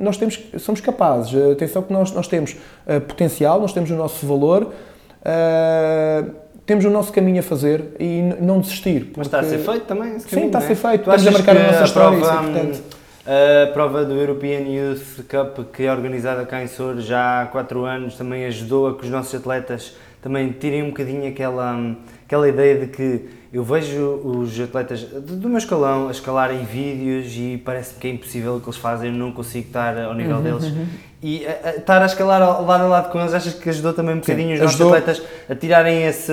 [0.00, 4.26] nós temos, somos capazes, atenção que nós, nós temos uh, potencial, nós temos o nosso
[4.26, 6.30] valor, uh,
[6.66, 9.04] temos o nosso caminho a fazer e não desistir.
[9.04, 9.18] Porque...
[9.18, 10.74] Mas está a ser feito também esse caminho, Sim, está a ser é?
[10.74, 12.82] feito, estamos a marcar a nossa a história, prova, isso é importante.
[13.24, 17.84] A prova do European Youth Cup, que é organizada cá em Sor já há 4
[17.84, 21.94] anos, também ajudou a que os nossos atletas também tirem um bocadinho aquela,
[22.26, 27.60] aquela ideia de que eu vejo os atletas do meu escalão a escalarem vídeos e
[27.64, 30.42] parece-me que é impossível o que eles fazem, eu não consigo estar ao nível uhum,
[30.42, 30.64] deles.
[30.64, 30.86] Uhum.
[31.22, 34.14] E a, a, estar a escalar lado a lado com eles, achas que ajudou também
[34.14, 36.32] um bocadinho Sim, os nossos atletas a tirarem esse.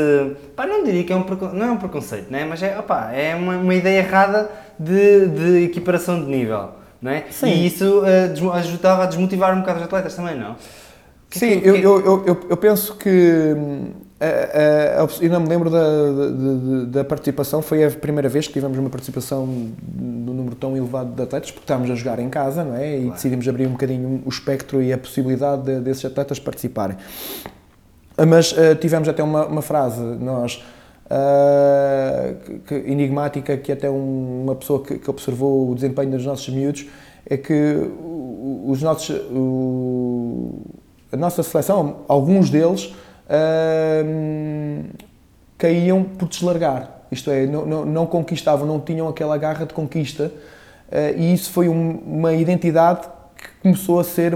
[0.55, 2.45] Pá, não diria que é um, não é um preconceito, né?
[2.45, 6.69] mas é, opá, é uma, uma ideia errada de, de equiparação de nível.
[7.03, 7.23] É?
[7.29, 7.47] Sim.
[7.47, 10.55] E isso uh, ajudava a desmotivar um bocado os atletas também, não?
[11.29, 11.81] Sim, que, eu, que...
[11.81, 13.55] Eu, eu, eu, penso que
[14.21, 18.77] hum, eu não me lembro da, da, da, participação, foi a primeira vez que tivemos
[18.77, 22.63] uma participação de um número tão elevado de atletas, porque estávamos a jogar em casa,
[22.63, 22.95] não é?
[22.95, 23.13] E claro.
[23.15, 26.97] decidimos abrir um bocadinho o espectro e a possibilidade de, desses atletas participarem.
[28.27, 30.63] Mas uh, tivemos até uma, uma frase, nós,
[31.05, 36.47] uh, que, enigmática, que até um, uma pessoa que, que, observou o desempenho dos nossos
[36.47, 36.87] miúdos,
[37.29, 37.89] é que
[38.65, 40.61] os nossos, o,
[41.11, 42.93] a nossa seleção, alguns deles,
[45.57, 46.89] caíam por deslargar.
[47.11, 50.31] Isto é, não, não, não, conquistavam, não tinham aquela garra de conquista.
[50.89, 54.35] Uh, e isso foi um, uma identidade que começou a ser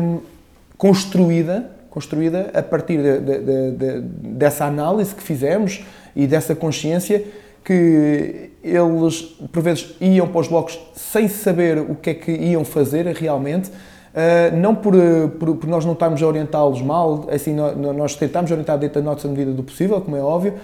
[0.78, 5.84] construída, construída a partir de, de, de, dessa análise que fizemos
[6.16, 7.24] e dessa consciência
[7.64, 9.22] que eles,
[9.52, 13.70] por vezes, iam para os blocos sem saber o que é que iam fazer realmente,
[14.10, 14.94] Uh, não por,
[15.40, 19.12] por, por, nós não estarmos a orientá-los mal, assim, nós, nós tentamos orientar dentro da
[19.12, 20.56] nossa medida do possível, como é óbvio,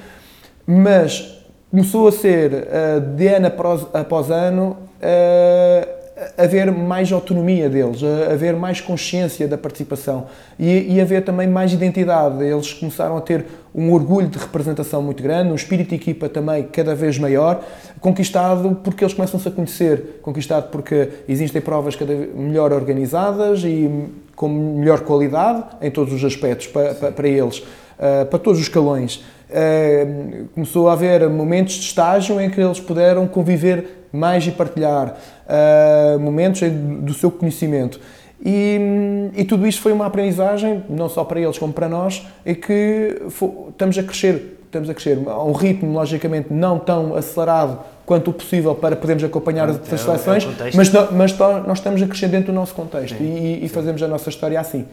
[0.66, 3.48] mas começou a ser, uh, de ano
[3.94, 4.78] após, ano,
[6.38, 8.02] haver mais autonomia deles,
[8.32, 12.44] haver mais consciência da participação e, e haver também mais identidade.
[12.44, 16.64] Eles começaram a ter um orgulho de representação muito grande, um espírito de equipa também
[16.64, 17.62] cada vez maior,
[18.00, 24.48] conquistado porque eles começam-se a conhecer, conquistado porque existem provas cada melhor organizadas e com
[24.48, 29.18] melhor qualidade em todos os aspectos para, para, para eles, uh, para todos os escalões.
[29.50, 35.18] Uh, começou a haver momentos de estágio em que eles puderam conviver mais e partilhar
[35.46, 36.62] uh, momentos
[37.02, 38.00] do seu conhecimento.
[38.44, 42.54] E, e, tudo isto foi uma aprendizagem, não só para eles como para nós, e
[42.54, 43.22] que
[43.70, 48.34] estamos a crescer, estamos a crescer a um ritmo, logicamente, não tão acelerado quanto o
[48.34, 52.48] possível para podermos acompanhar as outras é, seleções, mas, mas nós estamos a crescer dentro
[52.48, 54.86] do nosso contexto sim, e, e fazemos a nossa história assim.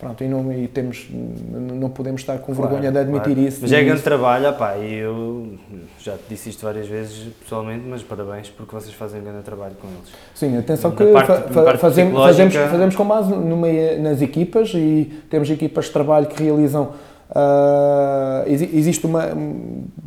[0.00, 3.48] Pronto, e não, e temos, não podemos estar com claro, vergonha de admitir claro.
[3.48, 3.58] isso.
[3.60, 5.58] Mas é grande trabalho, opá, e eu
[5.98, 9.74] já te disse isto várias vezes pessoalmente, mas parabéns porque vocês fazem um grande trabalho
[9.78, 10.10] com eles.
[10.34, 13.68] Sim, atenção que parte, fa fazemos, fazemos, fazemos com base numa,
[14.00, 16.92] nas equipas e temos equipas de trabalho que realizam.
[17.30, 19.28] Uh, existe uma,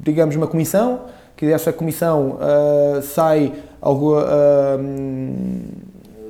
[0.02, 1.02] digamos, uma comissão,
[1.38, 4.24] que dessa comissão uh, sai, algo, uh,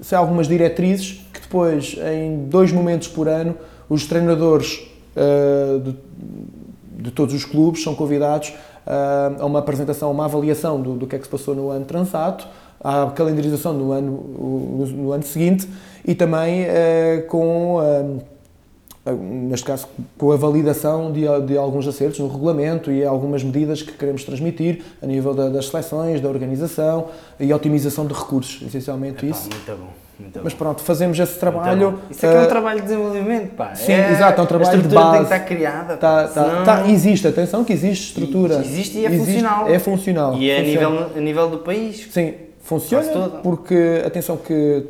[0.02, 1.23] sai algumas diretrizes
[1.54, 3.56] depois, em dois momentos por ano,
[3.88, 5.96] os treinadores uh, de,
[7.04, 11.16] de, todos os clubes são convidados uh, a uma apresentação, uma avaliação do, do que
[11.16, 12.48] é que se passou no ano transato,
[12.84, 15.70] à calendarização no ano, no, no ano seguinte
[16.04, 18.20] e também uh, com
[19.12, 19.88] neste caso,
[20.18, 24.82] com a validação de, de, alguns acertos no regulamento e algumas medidas que queremos transmitir
[25.02, 29.50] a nível da, das seleções, da organização e otimização de recursos, essencialmente Epá, isso.
[29.50, 30.04] Muito bom.
[30.20, 32.00] Muito Mas pronto, fazemos esse trabalho.
[32.10, 33.76] Isso aqui é, uh, é um trabalho de desenvolvimento, pá.
[33.76, 35.12] Sim, é, exato, é um trabalho de base.
[35.12, 35.98] tem que estar criada.
[35.98, 36.64] Tá, tá, Senão...
[36.64, 38.60] tá, existe, atenção que existe estrutura.
[38.60, 39.68] Existe e é existe, funcional.
[39.68, 40.38] É funcional.
[40.38, 42.08] E é a nível, a nível do país.
[42.12, 44.86] Sim, funciona porque, atenção que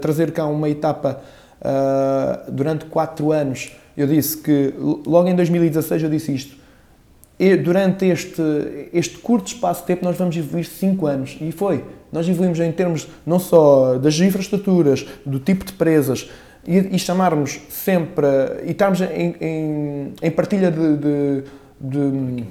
[0.00, 1.20] trazer cá uma etapa
[1.60, 4.74] uh, durante 4 anos eu disse que,
[5.06, 6.56] logo em 2016, eu disse isto.
[7.38, 8.42] E durante este,
[8.92, 11.36] este curto espaço de tempo, nós vamos evoluir 5 anos.
[11.40, 11.84] E foi.
[12.12, 16.30] Nós evoluímos em termos não só das infraestruturas, do tipo de presas,
[16.66, 18.26] e, e chamarmos sempre.
[18.64, 21.44] e estarmos em, em, em partilha de, de,
[21.80, 22.44] de,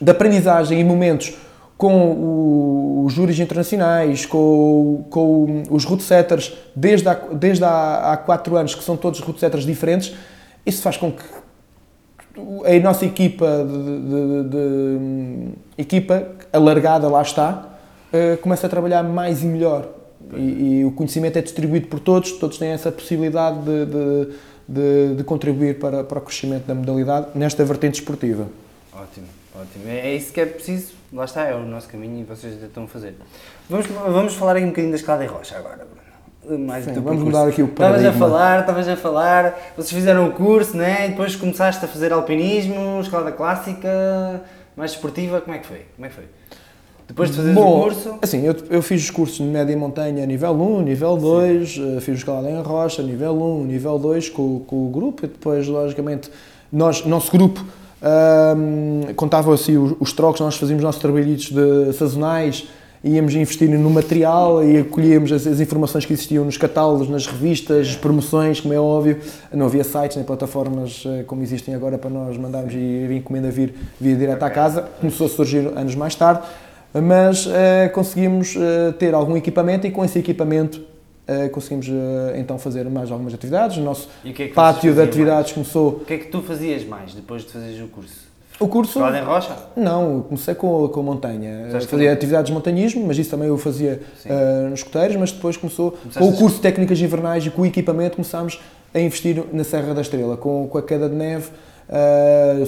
[0.00, 1.34] de aprendizagem e momentos
[1.76, 8.56] com os júris internacionais, com, com os root setters, desde há, desde há, há quatro
[8.56, 10.14] anos, que são todos root setters diferentes,
[10.64, 11.22] isso faz com que
[12.36, 17.78] a nossa equipa, de, de, de, equipa alargada, lá está,
[18.12, 19.88] uh, comece a trabalhar mais e melhor.
[20.32, 24.32] E, e, o conhecimento é distribuído por todos, todos têm essa possibilidade de,
[24.66, 28.48] de, de, contribuir para, para o crescimento da modalidade nesta vertente esportiva.
[28.92, 29.88] Ótimo, ótimo.
[29.88, 32.88] É, isso que é preciso, lá está, é o nosso caminho e vocês estão a
[32.88, 33.14] fazer.
[33.68, 35.86] Vamos, vamos falar aqui um bocadinho da escada em rocha agora
[36.58, 38.10] mais Sim, do vamos mudar aqui o paradigma.
[38.10, 41.06] Estavas a falar, estavas a falar, vocês fizeram o curso, né?
[41.06, 44.42] E depois começaste a fazer alpinismo, escalada clássica,
[44.76, 45.82] mais esportiva, como é que foi?
[45.96, 46.24] Como é que foi?
[47.06, 48.18] Depois de fazeres Bom, o curso?
[48.22, 52.14] Assim, eu, eu fiz os cursos de média montanha nível 1, nível 2, uh, fiz
[52.14, 56.30] o escalada em rocha, nível 1, nível 2 com, com o grupo e depois, logicamente,
[56.72, 57.64] nós, nosso grupo
[58.04, 62.68] um, contava assim os, os trocos, nós fazíamos nossos trabalhitos de sazonais,
[63.02, 67.96] íamos investir no material e acolhíamos as, as, informações que existiam nos catálogos, nas revistas,
[67.96, 69.18] promoções, como é óbvio.
[69.52, 73.50] Não havia sites nem plataformas eh, como existem agora para nós mandarmos e a encomenda
[73.50, 74.82] vir, vir direto à casa.
[75.00, 76.42] Começou a surgir anos mais tarde,
[76.94, 77.50] mas uh,
[77.92, 80.80] conseguimos uh, ter algum equipamento e com esse equipamento
[81.28, 81.88] uh, conseguimos
[82.36, 83.76] então fazer mais algumas atividades.
[83.76, 85.52] O nosso o que é que pátio de atividades mais?
[85.52, 85.88] começou.
[85.88, 88.24] O que é que tu fazias mais depois de fazeres o curso?
[88.60, 88.98] O curso.
[88.98, 89.56] Escalada em rocha?
[89.76, 91.68] Não, comecei com, com a montanha.
[91.72, 92.08] Fazia como?
[92.08, 96.18] atividades de montanhismo, mas isso também eu fazia uh, nos escoteiros, mas depois começou Começaste
[96.18, 98.60] com o curso de técnicas invernais e com o equipamento começámos
[98.94, 101.50] a investir na Serra da Estrela, com, com a queda de neve.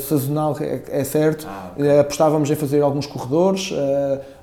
[0.07, 1.99] Sazonal é, é certo, ah, okay.
[1.99, 3.73] apostávamos em fazer alguns corredores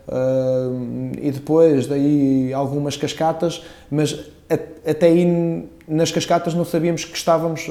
[0.08, 4.20] uh, e depois daí algumas cascatas, mas
[4.86, 7.68] até aí nas cascatas não sabíamos que estávamos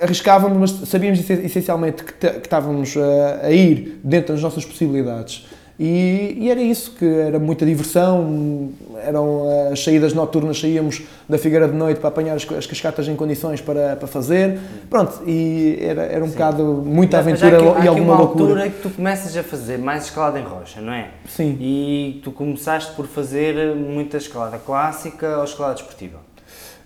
[0.00, 5.46] arriscávamos, mas sabíamos essencialmente que, que estávamos a, a, ir dentro das nossas possibilidades.
[5.82, 8.68] E, e, era isso, que era muita diversão,
[9.02, 13.16] eram as saídas noturnas, saíamos da Figueira de noite para apanhar as, as cascatas em
[13.16, 16.32] condições para, para fazer, pronto, e era, era um Sim.
[16.34, 18.44] bocado muita aventura aqui, e alguma uma loucura.
[18.44, 21.12] altura que tu começas a fazer mais escalada em rocha, não é?
[21.26, 21.56] Sim.
[21.58, 26.18] E tu começaste por fazer muita escalada clássica ou escalada desportiva?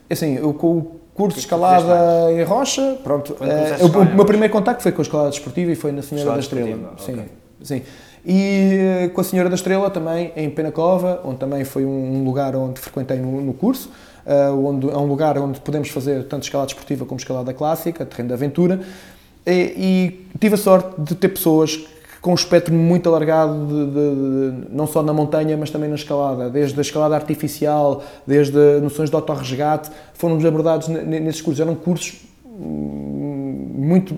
[0.09, 3.37] Assim, eu com o curso de escalada em rocha, pronto.
[3.41, 6.35] É, o, o meu primeiro contacto foi com a escalada desportiva e foi na Senhora
[6.35, 6.95] da Estrela.
[6.97, 7.25] Sim, okay.
[7.61, 7.83] sim.
[8.25, 12.57] E eh, com a Senhora da Estrela também em Penacova, onde também foi um lugar
[12.57, 13.91] onde frequentei no, no curso,
[14.27, 18.29] uh, onde é um lugar onde podemos fazer tanto escalada desportiva como escalada clássica, terreno
[18.29, 18.81] de aventura.
[19.47, 21.87] E, e tive a sorte de ter pessoas
[22.25, 25.95] com um espectro muito alargado, de, de, de, não só na montanha, mas também na
[25.95, 31.61] escalada, desde a escalada artificial, desde noções de autorresgate, foram-nos abordados nesses cursos.
[31.61, 34.17] Eram cursos hum, muito.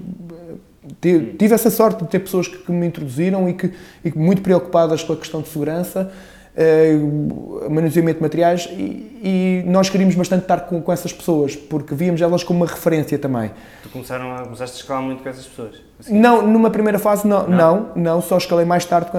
[1.00, 3.72] Tive essa sorte de ter pessoas que, me introduziram e que,
[4.04, 6.10] e muito preocupadas com a questão de segurança
[6.56, 11.94] uh, manuseamento de materiais e, e, nós queríamos bastante estar com, com, essas pessoas, porque
[11.94, 13.50] víamos elas como uma referência também.
[13.82, 15.76] Tu começaram a, começaste a escalar muito com essas pessoas?
[16.00, 16.18] Assim.
[16.18, 19.10] Não, numa primeira fase não, não, não, não só escalei mais tarde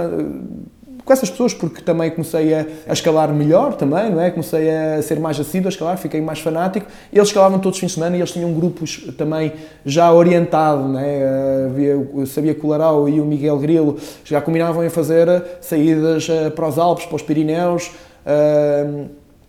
[1.07, 4.29] com essas pessoas, porque também comecei a, a, escalar melhor também, não é?
[4.29, 6.85] Comecei a ser mais assíduo a escalar, fiquei mais fanático.
[7.13, 9.53] Eles escalavam todos os fins de semana e eles tinham grupos também
[9.85, 11.65] já orientados, não é?
[11.67, 13.95] Havia, eu sabia que o Larau e o Miguel Grilo
[14.25, 17.89] já combinavam em fazer saídas eh, para os Alpes, para os Pirineus,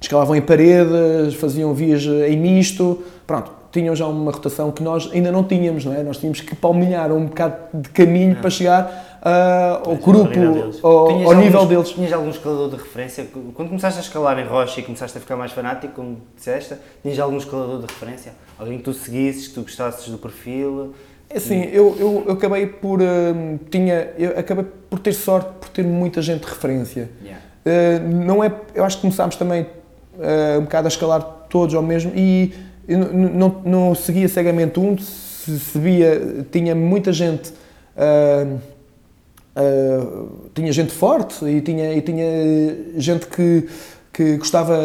[0.01, 5.31] escalavam em paredes, faziam vias em misto, pronto tinham já uma rotação que nós ainda
[5.31, 6.03] não tínhamos, não é?
[6.03, 8.35] Nós tínhamos que palmilhar um bocado de caminho é.
[8.35, 10.39] para chegar uh, ao grupo,
[10.83, 11.91] ao, nível alguns, deles.
[11.91, 13.27] Tinhas algum escalador de referência?
[13.55, 17.19] Quando começaste a escalar em rocha e começaste a ficar mais fanático, como disseste, tinhas
[17.19, 18.33] algum escalador de referência?
[18.59, 20.95] Alguém que tu seguisses, que tu gostasses do perfil?
[21.31, 23.05] É assim, eu, eu, eu, acabei por uh,
[23.71, 27.11] tinha, eu acabei por ter sorte por ter muita gente de referência.
[27.23, 27.43] Yeah.
[27.67, 31.83] Uh, não é, eu acho que começámos também uh, um bocado a escalar todos ao
[31.83, 32.55] mesmo e
[32.89, 37.53] eu não, não seguia cegamente um, se, se via, tinha muita gente
[39.59, 42.25] Uh, tinha gente forte e tinha, e tinha
[42.97, 43.69] gente que,
[44.19, 44.77] que gostava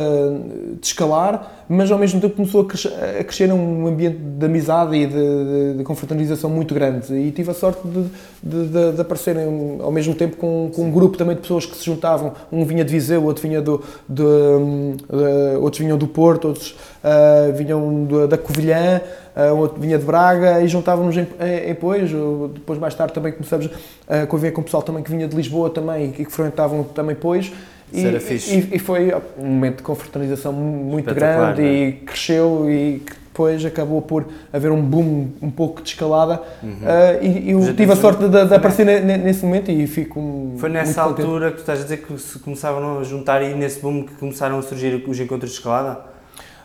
[0.80, 4.96] de escalar, mas ao mesmo tempo começou a crescer, a crescer num ambiente de amizade
[4.96, 7.12] e de, de, de confraternização muito grande.
[7.16, 9.36] E tive a sorte de, de, de aparecer
[9.82, 12.34] ao mesmo tempo com, com, um grupo também de pessoas que se juntavam.
[12.52, 17.52] Um vinha de Viseu, outro vinha do, de, de outros vinham do Porto, outros uh,
[17.54, 19.02] vinham da Covilhã
[19.36, 22.12] uh, outro vinha de Braga e juntávamos em, em, em Pois.
[22.54, 23.68] Depois, mais tarde, também começamos
[24.08, 27.16] a conviver com o pessoal também que vinha de Lisboa também e que frequentavam também
[27.16, 27.52] Pois.
[27.92, 31.66] E, e, e, foi um momento de confraternização muito grande é?
[31.66, 33.04] e cresceu e
[33.34, 36.70] depois acabou por haver um boom um pouco de escalada uhum.
[36.70, 41.02] uh, e, eu tive a sorte de, de aparecer nesse momento e fico Foi nessa
[41.02, 44.14] altura que tu estás a dizer que se começavam a juntar e nesse boom que
[44.14, 46.13] começaram a surgir os encontros de escalada?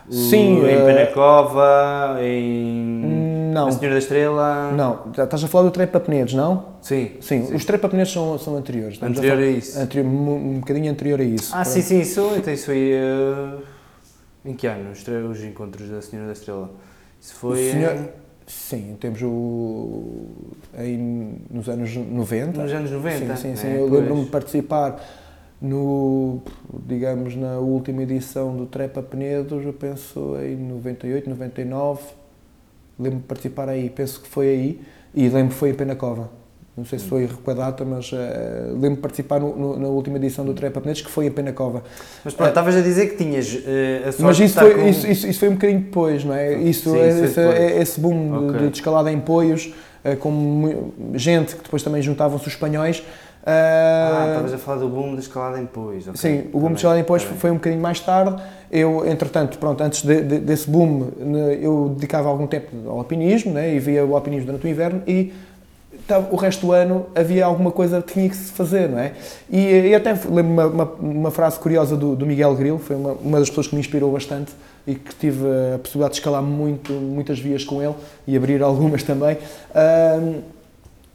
[0.09, 0.65] Sim.
[0.65, 3.51] Em uh, Penacova, em.
[3.53, 3.67] Não.
[3.67, 4.71] A Senhora da Estrela.
[4.71, 6.65] Não, estás a falar do Trepa Penedos, não?
[6.81, 7.11] Sim.
[7.19, 7.55] Sim, sim.
[7.55, 8.93] os Trepa Penedos são, são anteriores.
[8.93, 9.79] Estamos anterior a, a isso.
[9.79, 11.51] Anterior, um bocadinho anterior a isso.
[11.55, 12.93] Ah, sim, sim, isso, então isso foi.
[12.93, 13.61] Uh,
[14.45, 14.91] em que ano?
[14.91, 16.69] Os, os encontros da Senhora da Estrela?
[17.19, 17.71] Isso foi.
[17.71, 17.95] Senhor...
[17.95, 18.09] Em...
[18.47, 20.27] Sim, temos o.
[20.75, 20.97] aí
[21.51, 22.63] nos anos 90.
[22.63, 23.35] Nos anos 90?
[23.35, 23.67] Sim, sim, sim.
[23.67, 24.99] É, eu lembro-me de participar
[25.61, 26.41] no,
[26.87, 32.01] digamos, na última edição do Trepa Penedos, eu penso em 98, 99,
[32.97, 34.81] lembro-me de participar aí, penso que foi aí,
[35.13, 36.29] e lembro que foi em Penacova.
[36.77, 38.15] Não sei se foi com a data, mas uh,
[38.71, 41.83] lembro-me de participar no, no, na última edição do Trepa Penedos, que foi em Penacova.
[42.23, 44.87] Mas pronto, estavas a dizer que tinhas uh, a sorte Mas isso foi, com...
[44.87, 46.53] isso, isso, isso, foi um bocadinho depois, não é?
[46.53, 47.41] Isso, Sim, esse,
[47.81, 48.59] esse, boom okay.
[48.59, 49.73] de, de, escalada em poios,
[50.05, 53.03] uh, com gente que depois também juntavam-se os espanhóis,
[53.45, 56.07] ah, estavas a falar do boom da escalada em Pois.
[56.07, 56.15] Okay.
[56.15, 58.41] Sim, o boom da escalada em Pois foi um bocadinho mais tarde.
[58.71, 61.07] Eu, entretanto, pronto, antes de, de, desse boom,
[61.59, 65.33] eu dedicava algum tempo ao alpinismo né, e via o alpinismo durante o inverno e
[66.31, 69.13] o resto do ano havia alguma coisa que tinha que se fazer, não é?
[69.49, 73.11] E, e até lembro uma, uma, uma, frase curiosa do, do Miguel Grilo, foi uma,
[73.13, 74.51] uma das pessoas que me inspirou bastante
[74.87, 77.93] e que tive a possibilidade de escalar muito, muitas vias com ele
[78.25, 79.37] e abrir algumas também.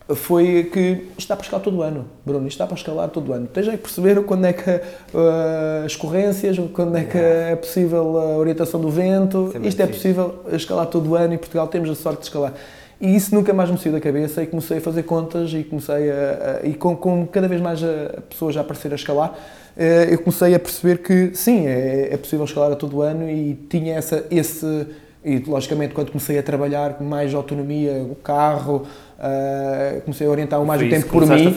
[0.08, 0.80] Foi que
[1.16, 3.46] isto está para escalar todo o ano, Bruno, isto está para escalar todo o ano.
[3.46, 8.36] Tens que perceber quando é que uh, as escorrências, quando é que é possível a
[8.36, 11.94] orientação do vento, Sempre isto é possível escalar todo o ano e Portugal temos a
[11.94, 12.52] sorte de escalar.
[13.00, 16.10] E isso nunca mais me saiu da cabeça e comecei a fazer contas e comecei
[16.10, 19.80] a, a e com, com, cada vez mais a, pessoas a aparecer a escalar, uh,
[20.10, 23.54] eu comecei a perceber que sim, é, é possível escalar a todo o ano e
[23.70, 24.86] tinha essa, esse,
[25.24, 30.62] e logicamente quando comecei a trabalhar com mais autonomia, o carro, Uh, comecei a orientar
[30.64, 31.56] mais o tempo por mim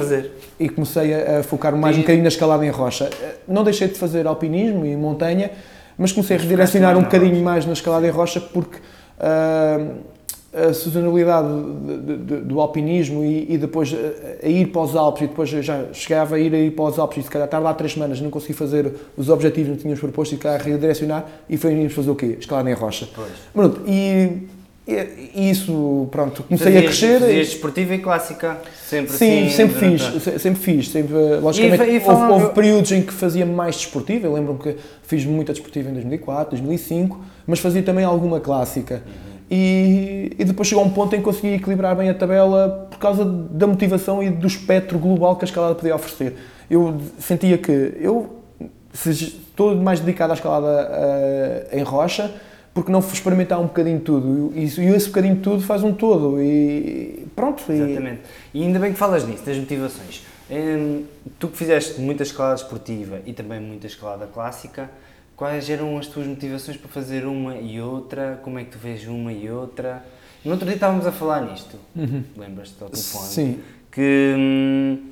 [0.60, 2.00] e comecei a, a focar mais e...
[2.00, 3.10] um bocadinho na escalada em rocha.
[3.10, 5.52] Uh, não deixei de fazer alpinismo e montanha,
[5.98, 9.96] mas comecei a redirecionar um bocadinho mais na escalada em rocha porque uh,
[10.58, 11.48] a sazonalidade
[12.46, 13.94] do alpinismo e, e, depois
[14.44, 17.00] a, ir para os Alpes e depois já chegava a ir, a ir para os
[17.00, 20.00] Alpes e se calhar estar lá três semanas não consegui fazer os objetivos que tínhamos
[20.00, 22.38] proposto e calhar redirecionar e foi fazer o quê?
[22.40, 23.08] Escalada em rocha.
[23.14, 23.32] Pois.
[23.54, 24.48] Pronto, e
[24.88, 27.20] e isso, pronto, comecei fazias, a crescer.
[27.20, 28.58] Fazias desportiva e clássica?
[28.88, 30.40] Sempre Sim, assim, sempre fiz, a...
[30.40, 30.88] sempre fiz.
[30.88, 34.28] Sempre, logicamente, e, e houve, houve, períodos em que fazia mais desportiva.
[34.28, 39.04] Eu lembro-me que fiz muita desportiva em 2004, 2005, mas fazia também alguma clássica.
[39.06, 39.27] Uhum.
[39.50, 43.00] E, e, depois chegou a um ponto em que consegui equilibrar bem a tabela por
[43.00, 46.36] causa da motivação e do espectro global que a escalada podia oferecer.
[46.70, 48.42] Eu sentia que eu,
[48.92, 52.30] se estou mais dedicado à escalada uh, em rocha,
[52.74, 54.52] porque não experimentar um bocadinho tudo?
[54.54, 56.42] E, e esse bocadinho tudo faz um todo.
[56.42, 57.64] E pronto.
[57.72, 58.22] Exatamente.
[58.54, 58.62] E...
[58.62, 60.24] e ainda bem que falas nisso, das motivações.
[60.52, 61.04] Hum,
[61.40, 64.90] tu que fizeste muita escalada esportiva e também muita escalada clássica,
[65.38, 68.40] quais eram as tuas motivações para fazer uma e outra?
[68.44, 70.04] Como é que tu vês uma e outra?
[70.44, 72.24] No outro dia estávamos a falar nisto, uhum.
[72.36, 73.26] lembras-te ao telefone?
[73.26, 73.60] Sim.
[73.92, 75.12] Que hum,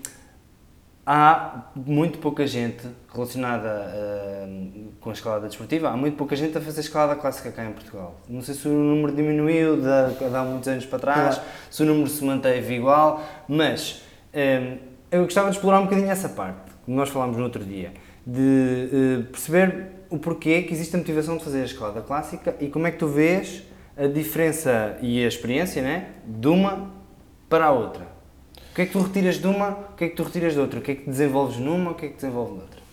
[1.05, 6.61] há muito pouca gente relacionada uh, com a escalada desportiva, há muito pouca gente a
[6.61, 8.19] fazer escalada clássica cá em Portugal.
[8.27, 11.49] Não sei se o número diminuiu de, de há muitos anos para trás, claro.
[11.69, 14.01] se o número se manteve igual, mas
[14.33, 14.77] um,
[15.11, 17.93] eu gostava de explorar um bocadinho essa parte, que nós falámos no outro dia,
[18.25, 22.67] de uh, perceber o porquê que existe a motivação de fazer a escalada clássica e
[22.67, 23.63] como é que tu vês
[23.97, 26.91] a diferença e a experiência né, de uma
[27.49, 28.03] para a outra.
[28.71, 30.59] O que é que tu retiras de uma, o que é que tu retiras de
[30.59, 30.79] outra?
[30.79, 32.85] O que é que desenvolves numa, o que é que desenvolves noutra?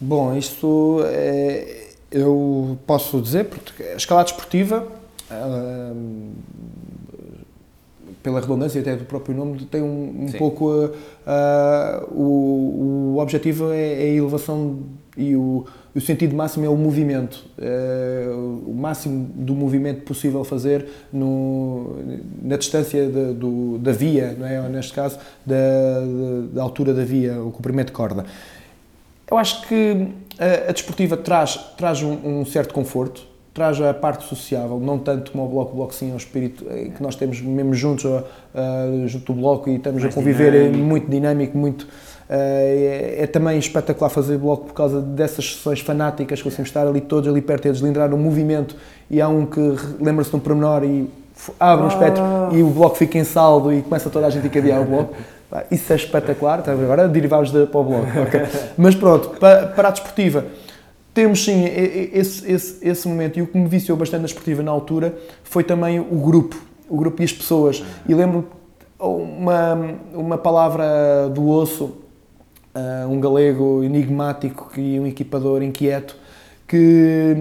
[0.00, 4.88] Bom, isto é, eu posso dizer, porque a escalada desportiva,
[5.30, 6.32] hum,
[8.24, 13.70] pela redundância até do próprio nome, tem um, um pouco uh, uh, o, o objetivo
[13.72, 14.80] é, é a elevação
[15.16, 15.64] e o,
[15.94, 18.26] o sentido máximo é o movimento, é,
[18.66, 21.96] o máximo do movimento possível fazer no,
[22.42, 24.60] na distância de, do, da via, não é?
[24.60, 25.54] Ou neste caso, da,
[26.50, 28.24] da, altura da via, o comprimento de corda.
[29.30, 34.24] Eu acho que a, a desportiva traz, traz um, um, certo conforto, traz a parte
[34.24, 37.42] sociável, não tanto como o bloco, o bloco sim é um espírito que nós temos
[37.42, 38.22] mesmo juntos, uh,
[39.06, 40.78] junto do bloco e estamos Mais a conviver dinâmico.
[40.78, 41.86] muito dinâmico, muito
[42.34, 47.28] é, é, também espetacular fazer bloco por causa dessas sessões fanáticas, conseguimos estar ali todos
[47.28, 48.74] ali perto e deslindrar um movimento
[49.10, 49.60] e há um que
[50.00, 51.10] lembra-se de um pormenor e
[51.60, 54.46] abre um espectro e o bloco fica em saldo e começa toda a gente a
[54.46, 55.14] encadear o bloco.
[55.70, 58.06] Isso é espetacular, agora derivados de, para o bloco.
[58.26, 58.40] Okay.
[58.78, 60.46] Mas pronto, para, para a desportiva,
[61.12, 64.70] temos sim esse, esse, esse momento e o que me viciou bastante na desportiva na
[64.70, 65.14] altura
[65.44, 66.56] foi também o grupo,
[66.88, 67.84] o grupo e as pessoas.
[68.08, 68.46] E lembro
[68.98, 72.01] uma, uma palavra do osso
[72.74, 76.16] uh, um galego enigmático e um equipador inquieto
[76.66, 77.36] que,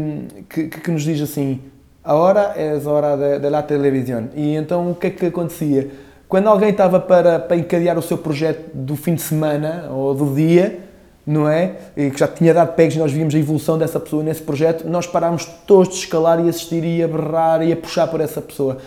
[0.49, 1.61] que, que nos diz assim:
[2.03, 4.29] a hora é a hora da, da televisão.
[4.35, 5.89] E então o que é que acontecia?
[6.27, 10.33] Quando alguém estava para, para encadear o seu projeto do fim de semana ou do
[10.33, 10.79] dia,
[11.27, 11.75] não é?
[11.95, 15.05] E que já tinha dado pegs nós víamos a evolução dessa pessoa nesse projeto, nós
[15.05, 18.77] parámos todos de escalar e assistir e a berrar e a puxar por essa pessoa.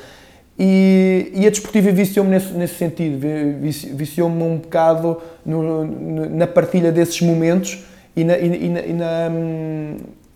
[0.59, 3.19] E, e a desportiva viciou-me nesse, nesse sentido,
[3.95, 7.85] viciou-me um bocado no, no, na partilha desses momentos
[8.17, 9.31] e, na, e, na, e, na,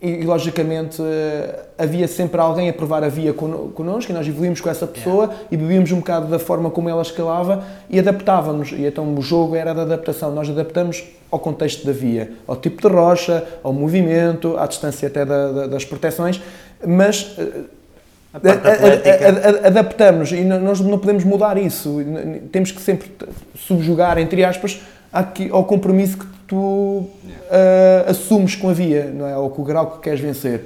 [0.01, 1.01] e, logicamente
[1.77, 5.45] havia sempre alguém a provar a via connosco e nós evoluímos com essa pessoa yeah.
[5.51, 8.73] e bebíamos um bocado da forma como ela escalava e adaptávamos.
[8.73, 11.01] E então o jogo era de adaptação, nós adaptamos
[11.31, 15.67] ao contexto da via, ao tipo de rocha, ao movimento, à distância até da, da,
[15.67, 16.41] das proteções,
[16.85, 17.37] mas
[19.63, 21.97] adaptamos e nós não podemos mudar isso.
[22.51, 23.11] Temos que sempre
[23.55, 24.81] subjugar, entre aspas,
[25.51, 27.09] ao compromisso que tu uh,
[28.07, 29.35] assumes com a via, não é?
[29.35, 30.65] ou com o grau que queres vencer.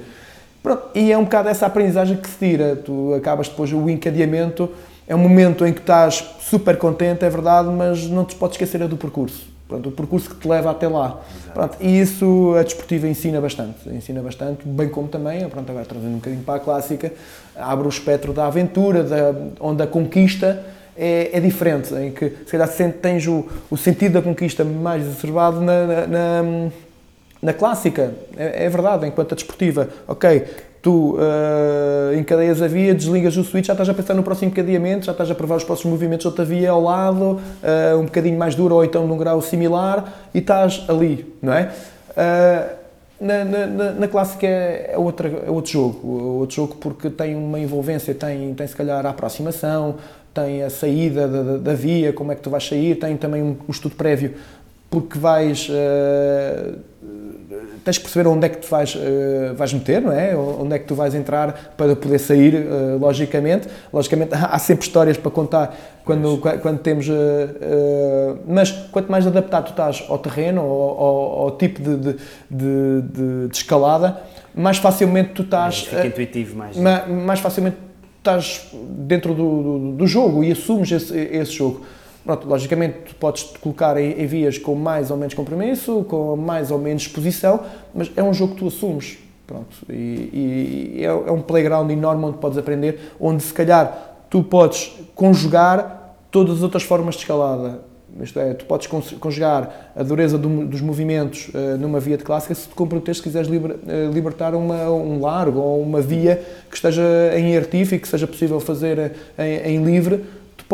[0.62, 2.76] Pronto, e é um bocado essa aprendizagem que se tira.
[2.76, 4.70] Tu acabas depois o encadeamento,
[5.06, 8.86] é um momento em que estás super contente, é verdade, mas não te podes esquecer
[8.88, 9.53] do percurso.
[9.66, 11.20] Pronto, o percurso que te leva até lá.
[11.54, 16.12] Pronto, e isso a desportiva ensina bastante, ensina bastante, bem como também, pronto, agora trazendo
[16.12, 17.12] um bocadinho para a clássica,
[17.56, 20.62] abre o espectro da aventura, da, onde a conquista
[20.96, 22.68] é, é diferente, em que se calhar
[23.00, 26.70] tens o, o sentido da conquista mais exacerbado na, na, na,
[27.42, 30.44] na clássica, é, é, verdade, enquanto a desportiva, ok,
[30.84, 35.06] tu uh, encadeias a via, desligas o switch, já estás a pensar no próximo encadeamento,
[35.06, 38.38] já estás a provar os próximos movimentos de outra via ao lado, uh, um bocadinho
[38.38, 41.72] mais duro ou então num grau similar, e estás ali, não é?
[42.10, 42.84] Uh,
[43.18, 46.06] na, na, na, clássica é, outra, é outro jogo,
[46.40, 49.94] outro jogo porque tem uma envolvência, tem, tem se calhar a aproximação,
[50.34, 53.56] tem a saída da, da, via, como é que tu vais sair, tem também um,
[53.66, 54.34] um estudo prévio
[54.90, 55.68] porque vais
[57.84, 60.34] tens que perceber onde é que tu vais, uh, vais meter, não é?
[60.34, 63.68] Onde é que tu vais entrar para poder sair, uh, logicamente.
[63.92, 67.06] Logicamente, há sempre histórias para contar quando, quando temos.
[67.08, 72.16] Uh, mas quanto mais adaptado tu estás ao terreno, ao, ao, ao tipo de, de,
[72.50, 73.02] de,
[73.48, 74.18] de, escalada,
[74.54, 75.80] mais facilmente tu estás.
[75.80, 76.76] Fica intuitivo mais.
[76.76, 77.76] Mais, mais facilmente
[78.18, 81.84] estás dentro do, do, do, jogo e assumes esse, esse jogo.
[82.24, 86.34] Pronto, logicamente, tu podes te colocar em, em, vias com mais ou menos compromisso, com
[86.36, 87.60] mais ou menos exposição,
[87.94, 89.18] mas é um jogo que tu assumes.
[89.46, 94.42] Pronto, e, e é, é um playground enorme onde podes aprender, onde se calhar tu
[94.42, 97.80] podes conjugar todas as outras formas de escalada.
[98.20, 102.54] Isto é, tu podes conjugar a dureza do, dos movimentos uh, numa via de clássica
[102.54, 106.76] se te comprometeres, se quiseres liber, uh, libertar uma, um largo ou uma via que
[106.76, 107.02] esteja
[107.36, 110.24] em artífice, que seja possível fazer em, em livre,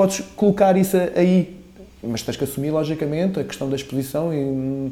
[0.01, 1.61] podes colocar isso aí
[2.03, 4.91] mas tens que assumir, logicamente, a questão da exposição e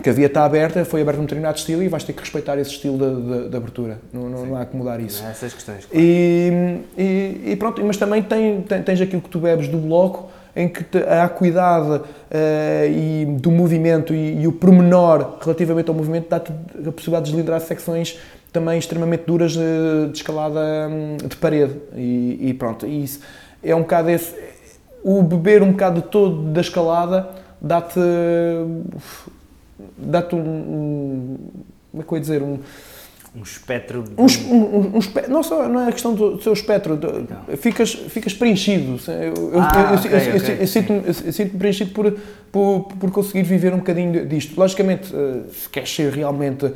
[0.00, 2.56] que a via está aberta, foi aberta um determinado estilo e vais ter que respeitar
[2.58, 3.98] esse estilo de, de, de abertura.
[4.12, 5.22] Não, não, não, há que mudar isso.
[5.22, 5.86] Não essas questões.
[5.86, 6.04] Claro.
[6.04, 10.68] E, e, e, pronto, mas também tem, tens aquilo que tu bebes do bloco, em
[10.68, 12.02] que te, a acuidade uh,
[12.88, 17.60] e do movimento e, e, o pormenor relativamente ao movimento dá-te a possibilidade de deslindrar
[17.60, 18.18] secções
[18.52, 21.74] também extremamente duras de, de escalada hum, de parede.
[21.96, 23.20] E, e pronto, isso
[23.62, 24.34] é um bocado esse.
[25.04, 28.00] O beber um bocado todo da escalada dá-te
[29.96, 31.38] dá-te um, um,
[31.90, 32.42] Como é que eu ia dizer?
[32.42, 32.58] Um,
[33.34, 34.04] um espectro.
[34.18, 37.56] Um, um, um, espectro não, só, não é a questão do, do seu espectro, do,
[37.56, 39.00] ficas, ficas preenchido.
[39.08, 42.14] Eu, ah, eu, okay, eu, okay, eu sinto-me sinto preenchido por,
[42.52, 44.60] por, por conseguir viver um bocadinho disto.
[44.60, 46.72] Logicamente, uh, se queres ser realmente uh,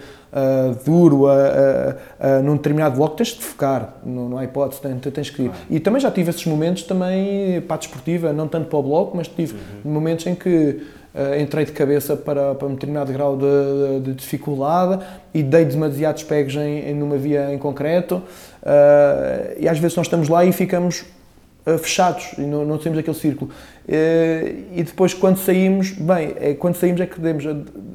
[0.85, 5.29] duro uh, uh, num determinado bloco, tens de focar, não, não há hipótese, tens, tens
[5.29, 5.51] que ir.
[5.69, 9.15] E também já tive esses momentos também para a desportiva, não tanto para o bloco,
[9.17, 9.55] mas tive
[9.85, 9.93] uhum.
[9.93, 10.49] momentos em que
[11.15, 15.05] uh, entrei de cabeça para, para um determinado grau de, de dificuldade
[15.35, 18.23] e dei demasiados pegos em, em numa via em concreto.
[19.61, 21.05] E às vezes nós estamos lá e ficamos
[21.79, 23.51] fechados e não, não temos aquele círculo.
[23.89, 27.45] e depois, quando saímos, bem, é, quando saímos é que damos,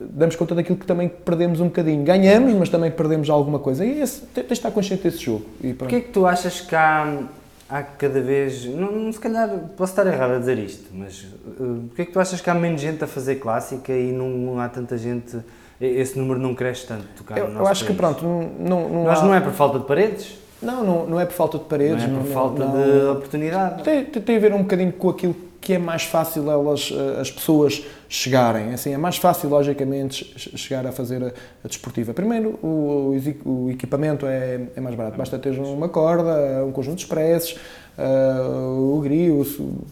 [0.09, 2.03] damos conta daquilo que também perdemos um bocadinho.
[2.03, 3.85] Ganhamos, mas também perdemos alguma coisa.
[3.85, 5.45] E esse, tens de estar consciente desse jogo.
[5.77, 7.23] Porquê é que tu achas que há
[7.71, 8.65] há cada vez.
[8.65, 12.19] Não, se calhar posso estar errado a dizer isto, mas uh, porquê é que tu
[12.19, 15.37] achas que há menos gente a fazer clássica e não, não há tanta gente.
[15.79, 17.91] Esse número não cresce tanto Eu, eu acho país?
[17.91, 19.23] que pronto, não, não, Mas há...
[19.23, 20.37] não é por falta de paredes?
[20.61, 22.07] Não, não, não é por falta de paredes.
[22.07, 23.83] Não é por não, falta não, de oportunidade.
[23.83, 27.85] Tem, tem a ver um bocadinho com aquilo que é mais fácil elas, as pessoas
[28.09, 28.73] chegarem.
[28.73, 31.27] Assim, é mais fácil, logicamente, chegar a fazer a,
[31.63, 32.13] a desportiva.
[32.13, 35.17] Primeiro, o, o, equipamento é, é, mais barato.
[35.17, 37.57] Basta ter uma corda, um conjunto de expressos,
[37.97, 39.45] uh, o grio,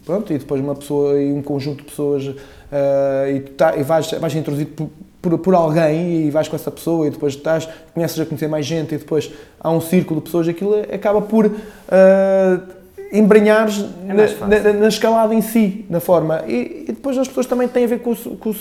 [0.04, 2.36] pronto, e depois uma pessoa e um conjunto de pessoas uh,
[3.32, 4.90] e, tá, e vais, vais introduzido
[5.20, 8.66] por, por, alguém e vais com essa pessoa e depois estás, começas a conhecer mais
[8.66, 11.46] gente e depois há um círculo de pessoas, aquilo acaba por...
[11.46, 12.80] Uh,
[13.12, 16.44] embrenhares é na, na, na, escalada em si, na forma.
[16.46, 18.54] E, e, depois as pessoas também têm a ver com, com,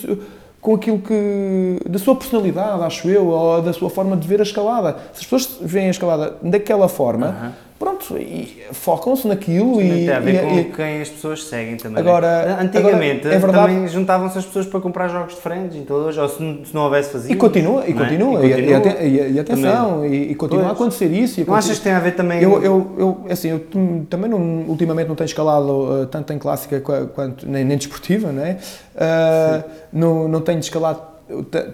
[0.59, 1.79] com aquilo que.
[1.87, 4.97] da sua personalidade, acho eu, ou da sua forma de ver a escalada.
[5.13, 7.27] Se as pessoas veem a escalada daquela forma.
[7.27, 10.05] Uh -huh pronto, e focam-se naquilo e...
[10.05, 11.99] Tem a ver e, com e, quem as pessoas seguem também.
[11.99, 15.81] Agora, Antigamente agora, é verdade, também juntavam-se as pessoas para comprar jogos de frentes e
[15.81, 17.31] todos, ou se não, se não houvesse fazia.
[17.31, 17.93] E continua, e, é?
[17.93, 21.41] continua, e, continua, atenção, e, continua a acontecer isso.
[21.47, 22.41] não achas que tem a ver também...
[22.41, 23.65] Eu, eu, eu assim, eu
[24.09, 28.43] também não, ultimamente não tenho escalado uh, tanto em clássica quanto, nem, nem desportiva, não
[28.43, 28.57] é?
[28.93, 31.09] Uh, não, não tenho escalado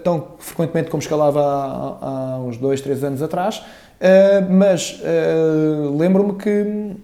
[0.04, 3.62] tão frequentemente como escalava há, há uns dois, três anos atrás,
[3.96, 6.96] Uh, mas uh, lembro-me que uh,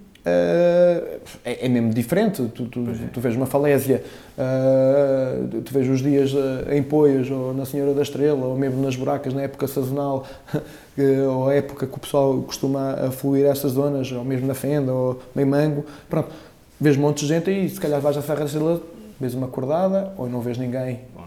[1.43, 2.43] é, é, mesmo diferente.
[2.55, 3.09] Tu, tu, é.
[3.12, 4.05] tu vês uma falésia,
[5.64, 6.32] tu vês os dias
[6.70, 10.26] em Poias, ou na Senhora da Estrela, ou mesmo nas buracas na época sazonal,
[11.34, 15.20] ou a época que o pessoal costuma fluir essas zonas, ou mesmo na Fenda, ou
[15.34, 15.86] meio mango.
[16.11, 16.28] Pronto,
[16.80, 18.80] vês um monte de gente e se calhar vais à Serra da Estrela,
[19.18, 21.01] vês uma acordada, ou não vês ninguém.
[21.14, 21.22] Bom,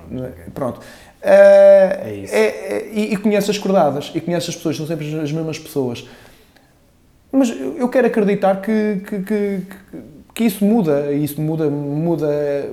[0.54, 0.80] Pronto.
[1.26, 2.36] Uh, é isso.
[2.36, 6.08] É, e, e conhece as cordadas, e conhece as pessoas, são sempre as mesmas pessoas.
[7.32, 12.28] Mas eu quero acreditar que, que, que, que isso muda, isso muda, muda,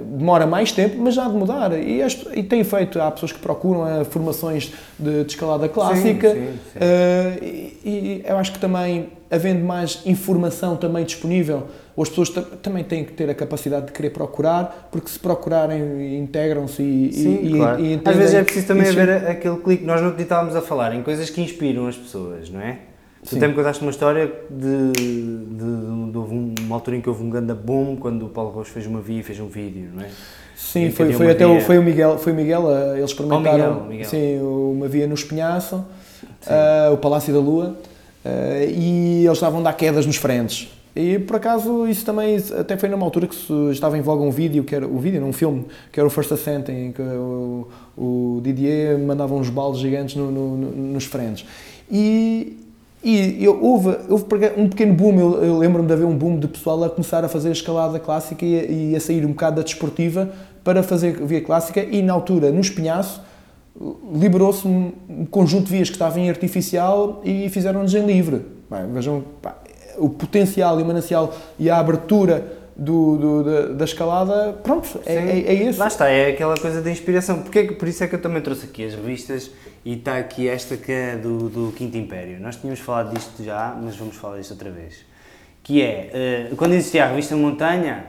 [0.04, 1.72] demora mais tempo, mas já há de mudar.
[1.78, 6.30] E, as, e tem feito, há pessoas que procuram uh, formações de, de, escalada clássica,
[6.30, 6.78] sim, sim, sim.
[6.78, 12.30] Uh, e, e eu acho que também, havendo mais informação também disponível, as pessoas
[12.62, 17.40] também têm que ter a capacidade de querer procurar, porque se procurarem, integram-se e, Sim,
[17.42, 17.80] e, claro.
[17.80, 18.12] e entendem.
[18.12, 19.84] Às vezes é preciso também haver aquele clique.
[19.84, 22.78] Nós não estávamos a falar em coisas que inspiram as pessoas, não é?
[23.28, 27.30] Tu até me contaste uma história de, de, de, uma altura em que houve um
[27.30, 30.08] grande boom quando o Paulo Rocha fez uma via e fez um vídeo, não é?
[30.56, 31.56] Sim, foi, foi até via...
[31.56, 34.08] o, foi o Miguel, foi o Miguel, eh, eles experimentaram oh, Miguel, Miguel.
[34.08, 37.76] Sim, uma via no Espinhaço, uh, o Palácio da Lua,
[38.24, 38.28] uh,
[38.68, 40.68] e eles estavam a dar quedas nos frentes.
[40.94, 43.36] E por acaso isso também até foi numa altura que
[43.70, 46.10] estava em voga um vídeo, que era o vídeo, não um filme, que era o
[46.10, 50.56] First Ascent, em que o, o Didier mandava uns baldes gigantes no, no,
[50.92, 51.46] nos frentes.
[51.90, 52.58] E,
[53.02, 54.24] e eu, houve, houve
[54.56, 57.28] um pequeno boom, eu, eu lembro-me de haver um boom de pessoal a começar a
[57.28, 60.30] fazer a escalada clássica e, e a sair um bocado da desportiva
[60.62, 63.20] para fazer via clássica e na altura, no espinhaço,
[64.14, 64.92] liberou-se um
[65.30, 68.42] conjunto de vias que estavam em artificial e fizeram-nos em livre.
[68.70, 69.56] Bem, vejam, pá,
[69.98, 75.14] o potencial e o manancial e a abertura do, do da, da, escalada, pronto, é,
[75.14, 75.78] é, é isso.
[75.78, 77.42] Lá está, é aquela coisa da inspiração.
[77.42, 79.50] Porque, por isso é que eu também trouxe aqui as revistas
[79.84, 82.40] e está aqui esta que é do, do Quinto Império.
[82.40, 85.04] Nós tínhamos falado disto já, mas vamos falar disto outra vez.
[85.62, 88.06] Que é, uh, quando existia a revista Montanha,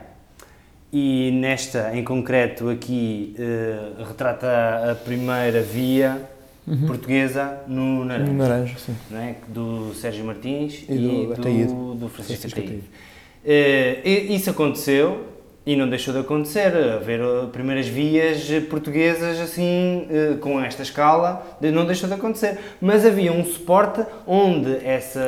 [0.93, 6.22] e nesta em concreto aqui uh, retrata a primeira via
[6.68, 6.86] uhum.
[6.86, 8.32] portuguesa no Naranjo.
[8.32, 8.76] No Naranjo,
[9.11, 9.36] é?
[9.47, 12.76] Do Sérgio Martins e, e do, do, Francisco Ataíde.
[12.76, 13.12] Uh,
[13.45, 15.33] isso aconteceu
[15.65, 21.57] e não deixou de acontecer, haver uh, primeiras vias portuguesas assim, uh, com esta escala,
[21.61, 22.59] não deixou de acontecer.
[22.81, 25.21] Mas havia um suporte onde essa,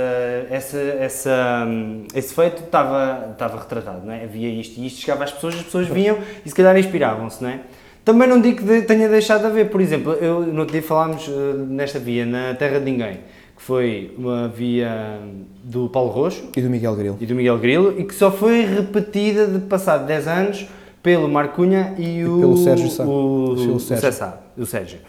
[0.50, 4.24] essa, essa, um, esse feito estava, estava retratado, não é?
[4.26, 7.50] Havia isto e isto chegava às pessoas, as pessoas vinham e se calhar inspiravam-se, não
[7.50, 7.62] é?
[8.04, 11.28] Também não digo que tenha deixado de haver, por exemplo, eu, outro dia falámos
[11.70, 13.20] nesta via, na Terra de Ninguém,
[13.66, 15.20] foi uma via
[15.64, 17.18] do Paulo Roxo e do Miguel Grilo.
[17.20, 20.68] E do Miguel Grilo, e que só foi repetida de passado 10 anos
[21.02, 23.04] pelo Marcunha e, e o, pelo Sérgio Sá.
[23.04, 24.34] O, o, o, Sérgio.
[24.56, 25.00] o Sérgio.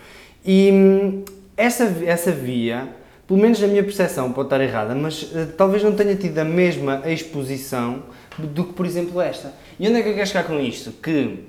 [0.43, 1.23] E hum,
[1.55, 2.89] essa, essa via,
[3.29, 6.45] pelo menos na minha percepção, pode estar errada, mas uh, talvez não tenha tido a
[6.45, 8.05] mesma exposição
[8.39, 9.53] do que, por exemplo, esta.
[9.79, 10.93] E onde é que eu quero chegar com isto?
[10.93, 11.45] Que uh,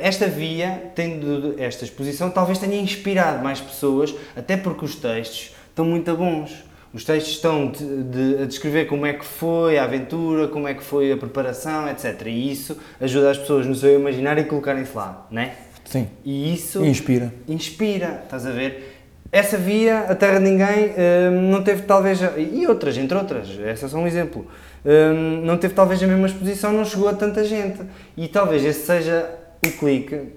[0.00, 5.86] esta via, tendo esta exposição, talvez tenha inspirado mais pessoas, até porque os textos estão
[5.86, 6.64] muito bons.
[6.92, 10.74] Os textos estão de, de, a descrever como é que foi a aventura, como é
[10.74, 12.26] que foi a preparação, etc.
[12.26, 15.54] E isso ajuda as pessoas no seu imaginário a colocarem-se lá, não é?
[15.84, 16.08] Sim.
[16.24, 16.84] E isso...
[16.84, 17.32] Inspira.
[17.46, 18.96] Inspira, estás a ver?
[19.30, 20.90] Essa via, a Terra de Ninguém,
[21.30, 22.18] hum, não teve talvez...
[22.36, 24.46] E outras, entre outras, essa é só um exemplo.
[24.84, 27.80] Hum, não teve talvez a mesma exposição, não chegou a tanta gente.
[28.16, 29.30] E talvez esse seja
[29.62, 30.32] o clique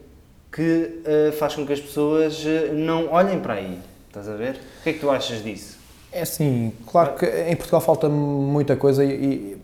[0.51, 3.79] que uh, faz com que as pessoas uh, não olhem para aí.
[4.09, 4.59] Estás a ver?
[4.81, 5.77] O que é que tu achas disso?
[6.11, 9.57] É assim, claro que em Portugal falta muita coisa e, e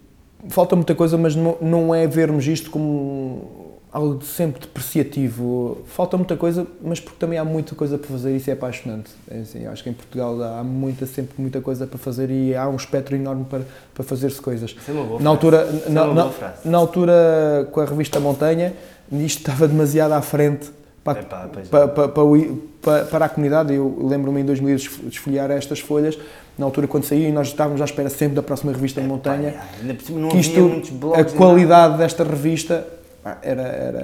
[0.50, 5.80] falta muita coisa, mas não, não é vermos isto como algo sempre depreciativo.
[5.88, 9.10] Falta muita coisa, mas porque também há muita coisa para fazer e isso é apaixonante.
[9.30, 12.70] É assim, acho que em Portugal há muita, sempre muita coisa para fazer e há
[12.70, 13.62] um espectro enorme para,
[13.94, 14.72] para fazer-se coisas.
[14.72, 15.90] Isso é uma boa na altura, frase.
[15.92, 16.32] na, é na,
[16.64, 18.74] na, altura, com a revista Montanha,
[19.12, 20.70] isto estava demasiado à frente
[21.14, 22.08] para, Epá, para,
[22.82, 23.74] para, para, a comunidade.
[23.74, 26.18] Eu lembro-me em 2000 de esfolhar estas folhas,
[26.58, 29.56] na altura quando saía, e nós estávamos à espera sempre da próxima revista de montanha.
[30.10, 30.82] Não que isto,
[31.14, 32.86] a qualidade desta revista
[33.42, 34.00] era, era,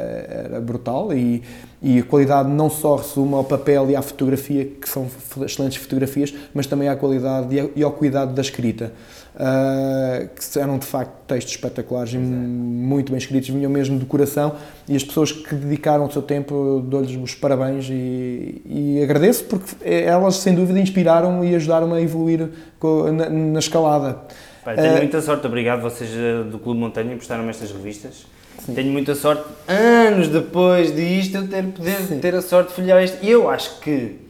[0.46, 1.44] era brutal e,
[1.82, 5.08] e a qualidade não só resume ao papel e à fotografia, que são
[5.46, 8.92] excelentes fotografias, mas também à qualidade e ao cuidado da escrita
[9.36, 14.56] uh, que eram de facto textos espetaculares e muito bem escritos, vinham mesmo do coração
[14.88, 19.76] e as pessoas que dedicaram o seu tempo, dou-lhes os parabéns e, e, agradeço porque
[19.84, 22.50] elas sem dúvida inspiraram e ajudaram a evoluir
[23.14, 24.20] na, na escalada.
[24.64, 28.26] Pai, tenho uh, muita sorte, obrigado vocês eh, do Clube Montanha emprestaram-me estas revistas.
[28.66, 28.74] Sim.
[28.74, 32.20] Tenho muita sorte, anos depois disto, eu ter, poder Sim.
[32.20, 33.18] ter a sorte de folhear isto.
[33.22, 34.23] E eu acho que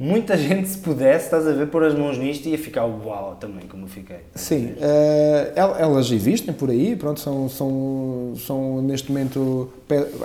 [0.00, 3.68] muita gente, se pudesse, estás a ver, pôr as mãos nisto ia ficar uau também,
[3.68, 4.16] como eu fiquei.
[4.34, 9.70] Sim, uh, elas existem por aí, pronto, são, são, são neste momento,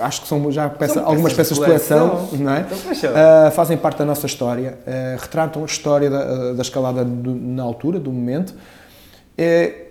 [0.00, 2.60] acho que são já peça, são algumas peças de coleção, não é?
[2.60, 7.34] Então, uh, fazem parte da nossa história, uh, retratam a história da, da escalada do,
[7.34, 8.54] na altura, do momento,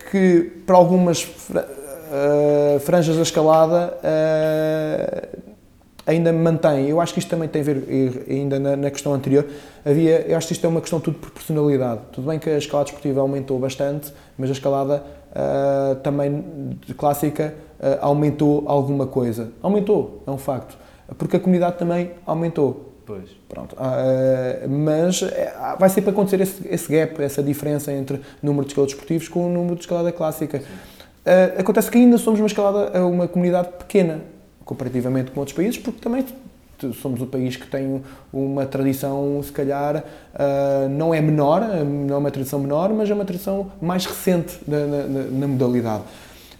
[0.10, 1.22] que para algumas
[2.82, 3.96] franjas da escalada
[6.06, 6.88] ainda mantém.
[6.88, 9.46] Eu acho que isto também tem a ver, ainda na, na, questão anterior,
[9.84, 12.02] havia, eu acho que isto é uma questão tudo de proporcionalidade.
[12.12, 17.98] Tudo bem que a escalada esportiva aumentou bastante, mas a escalada uh, também clássica uh,
[18.02, 19.52] aumentou alguma coisa.
[19.62, 20.78] Aumentou, é um facto.
[21.18, 22.94] Porque a comunidade também aumentou.
[23.06, 23.30] Pois.
[23.48, 23.76] Pronto.
[23.76, 25.24] Uh, mas
[25.80, 29.50] vai sempre acontecer esse, esse, gap, essa diferença entre número de escaladas esportivos com o
[29.50, 30.64] número de escalada clássica.
[31.58, 34.22] acontece que ainda somos uma escalada, uma comunidade pequena
[34.66, 36.26] comparativamente com outros países, porque também
[37.02, 38.02] somos o país que tem
[38.34, 40.04] uma tradição, se calhar,
[40.34, 44.58] uh, não é menor, não é uma tradição menor, mas é uma tradição mais recente
[44.68, 46.04] na, na, na modalidade.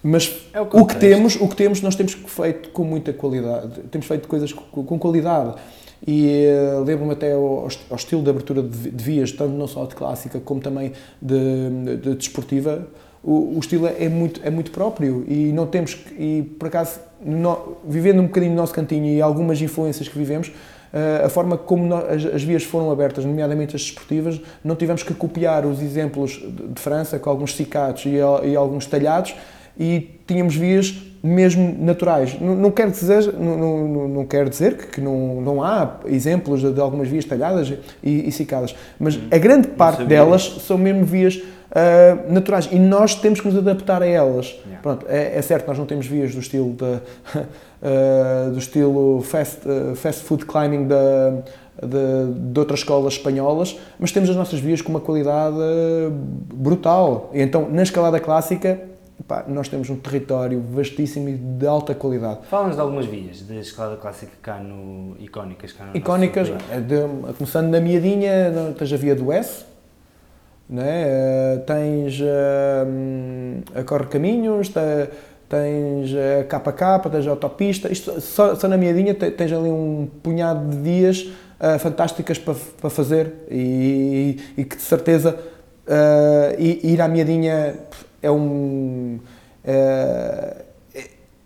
[0.02, 3.82] Mas é o, o, que temos, o que temos, nós temos feito com muita qualidade,
[3.92, 5.56] temos feito coisas com, com qualidade.
[6.08, 6.46] E
[6.78, 9.96] uh, lembro-me até ao, ao, estilo de abertura de, de, vias, tanto não só de
[9.96, 12.88] clássica como também de, de desportiva,
[13.26, 17.78] o, o, estilo é muito, é muito próprio e não temos, e por acaso, no,
[17.84, 21.92] vivendo um bocadinho no nosso cantinho e algumas influências que vivemos, uh, a forma como
[21.96, 26.68] as, as, vias foram abertas, nomeadamente as desportivas, não tivemos que copiar os exemplos de,
[26.68, 28.12] de França, com alguns cicados e,
[28.48, 29.34] e, alguns talhados,
[29.78, 32.40] e tínhamos vias mesmo naturais.
[32.40, 36.62] Não, não quero dizer, não, não, não quero dizer que, que, não, não há exemplos
[36.62, 37.74] de, de algumas vias talhadas
[38.04, 41.42] e, e cicadas, mas hum, a grande parte delas são mesmo vias
[41.76, 44.48] uh, naturais e nós temos que nos adaptar a elas.
[44.66, 44.82] Yeah.
[44.82, 49.68] Pronto, é, é, certo, nós não temos vias do estilo de, uh, do estilo fast,
[49.68, 54.82] uh, fast food climbing de, de, de, outras escolas espanholas, mas temos as nossas vias
[54.82, 55.58] com uma qualidade
[56.54, 57.30] brutal.
[57.34, 58.80] E então, na escalada clássica,
[59.28, 62.40] pá, nós temos um território vastíssimo e de alta qualidade.
[62.50, 65.18] Fala-nos de algumas vias da escalada clássica cá no.
[65.20, 69.66] icónicas cá no Icónicas, de, começando na Miadinha, tens a via do S,
[70.70, 71.06] né?
[71.06, 77.92] Uh, tens uh, a Corre Caminhos, tens a KK, tens a autopista.
[77.92, 83.34] Isto, só, só na Miadinha tens ali um punhado de dias uh, fantásticas para, fazer
[83.50, 85.38] e, e, que de certeza
[86.58, 87.76] ir à Miadinha
[88.22, 89.20] é um.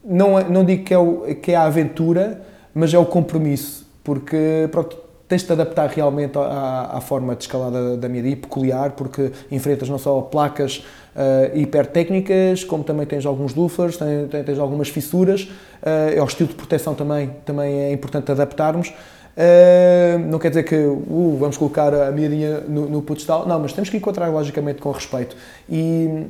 [0.04, 2.42] não, não digo que é, o, que é a aventura,
[2.74, 7.44] mas é o compromisso, porque pronto, tens de te adaptar realmente à, à forma de
[7.44, 10.84] escalada da Miadi, peculiar, porque enfrentas não só placas
[11.16, 16.50] uh, hipertécnicas, como também tens alguns loofers, tens, tens algumas fissuras, uh, é o estilo
[16.50, 18.90] de proteção também, também é importante adaptarmos.
[18.90, 23.72] Uh, não quer dizer que uh, vamos colocar a miadinha no, no pedestal, não, mas
[23.72, 25.38] temos que encontrar logicamente com respeito.
[25.70, 26.26] E,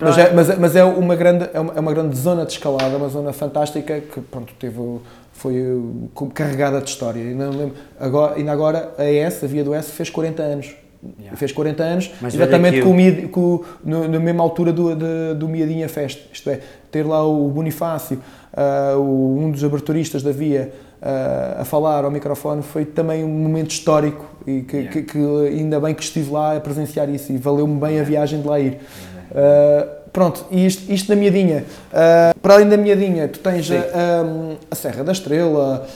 [0.00, 2.96] mas, é, mas, mas, é, uma grande, é uma, é uma grande zona de escalada,
[2.96, 4.80] uma zona fantástica que pronto, teve
[5.34, 7.20] foi uh, carregada de história.
[7.20, 10.74] Ainda, lembro, agora, ainda agora a S, a Via do S, fez 40 anos.
[11.18, 11.36] Yeah.
[11.36, 15.48] Fez 40 anos, Mas exatamente com, o, com, no, na mesma altura do, do, do
[15.48, 16.20] Miadinha Fest.
[16.32, 16.60] Isto é,
[16.90, 18.22] ter lá o Bonifácio,
[18.54, 20.72] uh, o, um dos aberturistas da Via,
[21.02, 24.92] uh, a falar ao microfone, foi também um momento histórico e que, yeah.
[24.92, 25.18] que, que
[25.48, 28.02] ainda bem que estive lá a presenciar isso e valeu-me bem yeah.
[28.02, 28.78] a viagem de lá ir.
[29.30, 31.64] Uh, Pronto, e isto, isto na Miadinha.
[31.90, 35.88] Uh, para além da Miadinha, tu tens a, a, a, Serra da Estrela.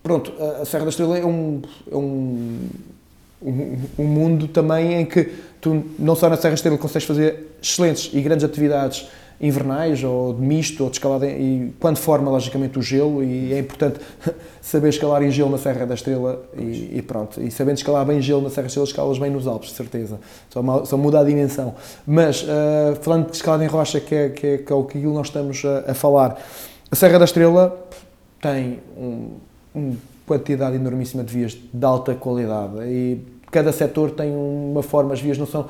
[0.00, 0.32] Pronto,
[0.62, 2.68] a Serra da Estrela é um, é um,
[3.42, 7.56] um, um, mundo também em que tu, não só na Serra da Estrela, consegues fazer
[7.60, 9.08] excelentes e grandes atividades
[9.40, 13.58] invernais ou de misto ou de escalada e quando forma logicamente o gelo e é
[13.58, 14.00] importante
[14.60, 17.40] saber escalar em gelo na Serra da Estrela e, e pronto.
[17.40, 20.18] E sabendo escalar bem gelo na Serra da Estrela escalas bem nos Alpes de certeza.
[20.50, 21.74] Só, só muda a dimensão.
[22.06, 24.98] Mas uh, falando de escalada em rocha que é, que é, que é o que
[24.98, 26.40] nós estamos a, a, falar
[26.90, 27.78] a Serra da Estrela
[28.40, 29.30] tem um,
[29.72, 32.74] uma quantidade enormíssima de vias de alta qualidade.
[32.86, 33.20] E
[33.52, 35.68] cada setor tem uma forma as vias não são uh,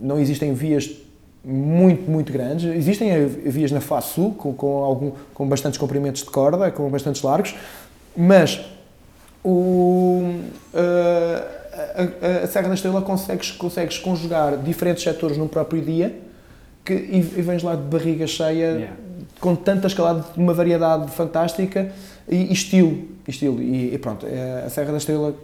[0.00, 1.02] não existem vias
[1.44, 2.64] muito, muito grandes.
[2.74, 7.22] Existem vias na face sul, com, com, algum, com bastantes comprimentos de corda, com bastantes
[7.22, 7.54] largos,
[8.16, 8.60] mas
[9.44, 10.40] o,
[10.74, 16.14] a, a, Serra da Estrela consegues, consegues conjugar diferentes setores num próprio dia
[16.84, 18.96] que, e, e vens lá de barriga cheia, yeah.
[19.40, 21.92] com tanta escalada, uma variedade fantástica
[22.28, 23.08] e, e estilo.
[23.26, 23.60] estilo.
[23.60, 25.34] E, e, pronto, é, a Serra da Estrela,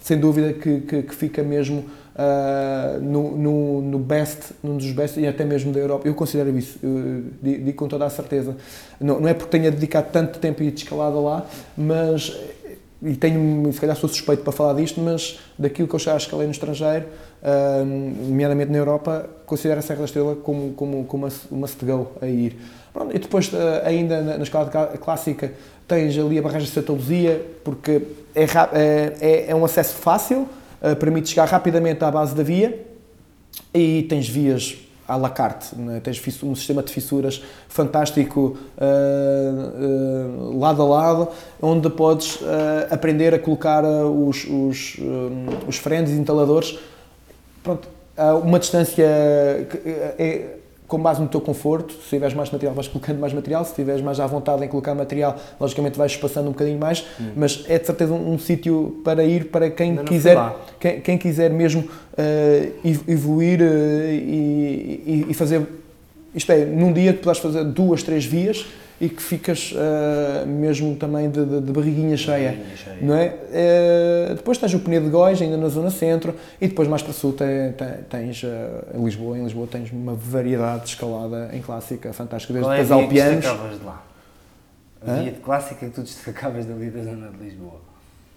[0.00, 1.84] sem dúvida, que, que, que fica mesmo
[2.18, 6.06] uh, no, no, no, best, num dos best e até mesmo da Europa.
[6.06, 8.56] Eu considero isso, eu digo com toda a certeza.
[9.00, 11.46] Não, não é porque tenha dedicado tanto tempo e de escalada lá,
[11.76, 12.36] mas
[13.00, 16.46] e tenho, se calhar sou suspeito para falar disto, mas daquilo que eu já escalei
[16.46, 17.06] no estrangeiro,
[17.42, 22.12] uh, nomeadamente na Europa, considero a Serra da Estrela como, como, como uma, uma go
[22.20, 22.56] a ir.
[22.92, 25.52] Pronto, e depois, uh, ainda na, na escalada clássica,
[25.86, 28.02] tens ali a barragem de Santa Luzia, porque
[28.34, 28.44] é,
[29.20, 30.48] é, é um acesso fácil,
[30.82, 32.86] uh, permite chegar rapidamente à base da via
[33.74, 34.76] e tens vias
[35.08, 36.00] à la carte, né?
[36.00, 41.28] tens um sistema de fissuras fantástico uh, uh, lado a lado,
[41.62, 42.44] onde podes uh,
[42.90, 44.96] aprender a colocar os, os,
[45.66, 46.78] os frenos e entaladores
[47.62, 50.56] pronto, a uma distância é,
[50.88, 54.00] com base no teu conforto, se tiveres mais material vais colocando mais material, se tiveres
[54.00, 57.30] mais à vontade em colocar material, logicamente vais espaçando um bocadinho mais, hum.
[57.36, 60.38] mas é de certeza um, um sítio para ir para quem quiser,
[60.80, 63.64] quem, quem, quiser mesmo uh, evoluir uh,
[64.10, 65.62] e, e, fazer,
[66.34, 68.64] isto é, num dia tu podes fazer duas, três vias
[69.00, 73.28] e que ficas uh, mesmo também de, de, de barriguinha, cheia, barriguinha cheia, não é?
[73.28, 77.12] Uh, depois tens o pneu de Góis, ainda na zona centro, e depois mais para
[77.12, 77.74] sul tens,
[78.08, 78.48] tens uh,
[78.96, 82.80] em Lisboa, em Lisboa tens uma variedade de escalada em clássica fantástica, desde Qual é
[82.80, 84.02] a via que de lá?
[85.24, 87.87] De clássica que tu destacavas dali da zona de Lisboa?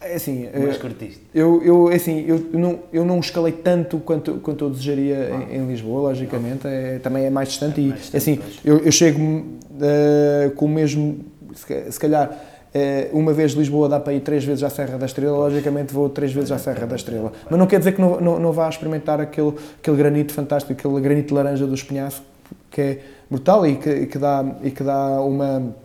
[0.02, 1.22] É assim, Mas curtiste?
[1.34, 5.54] Eu, eu, é assim, eu, não, eu não escalei tanto quanto, quanto eu desejaria ah.
[5.54, 8.92] em, em, Lisboa, logicamente, é, também é mais distante é mais e, assim, eu, eu
[8.92, 11.20] chego uh, com o mesmo,
[11.54, 15.06] se calhar, uh, uma vez de Lisboa dá para ir três vezes à Serra da
[15.06, 17.32] Estrela, logicamente vou três vezes à Serra da Estrela.
[17.48, 21.00] Mas não quer dizer que não, não, não vá experimentar aquele, aquele granito fantástico, aquele
[21.00, 22.24] granito laranja do espinhaço,
[22.72, 23.00] que é
[23.30, 25.76] brutal e que, e que, dá, e que dá uma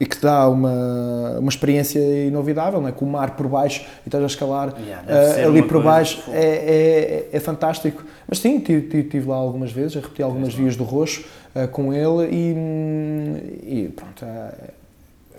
[0.00, 2.90] e que dá uma, uma experiência inovidável, né?
[2.90, 7.28] com o mar por baixo e estás a escalar yeah, uh, ali por baixo, é,
[7.30, 8.04] é, é, fantástico.
[8.28, 11.24] Mas sim, estive lá algumas vezes, a repetir algumas vias do Roxo
[11.54, 14.24] uh, com ele e, e pronto.
[14.24, 14.78] Uh,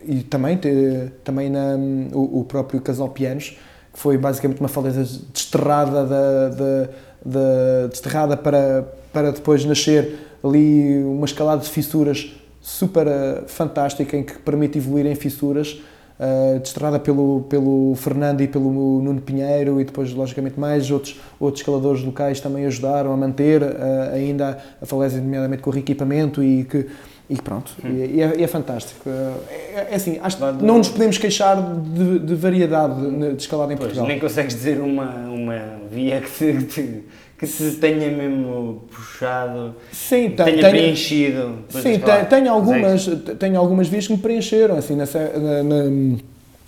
[0.08, 1.76] e também, te, também na,
[2.14, 3.58] o, o, próprio Casal Pianos,
[3.92, 6.90] que foi basicamente uma faleza desterrada, da, da,
[7.26, 12.32] da, desterrada para, para depois nascer ali uma escalada de fissuras
[12.62, 15.82] super uh, fantástica em que permite evoluir em fissuras
[16.20, 21.62] uh, desterrada pelo, pelo Fernando e pelo Nuno Pinheiro e depois logicamente mais outros, outros
[21.62, 26.64] escaladores locais também ajudaram a manter uh, ainda a falésia nomeadamente com o reequipamento e
[26.66, 26.88] que
[27.30, 27.90] e pronto, hum.
[27.90, 29.08] e, é, é, fantástico.
[29.08, 33.78] É, é assim, acho que não nos podemos queixar de, de variedade de escalada em
[33.78, 34.08] pois, Portugal.
[34.08, 37.04] Nem consegues dizer uma, uma via que te, que te
[37.40, 41.54] que se tenha mesmo puxado, sim, tenha tem, preenchido.
[41.70, 43.06] Sim, tem, tenho, algumas,
[43.40, 46.18] tenho algumas vias que me preencheram, assim, na, na,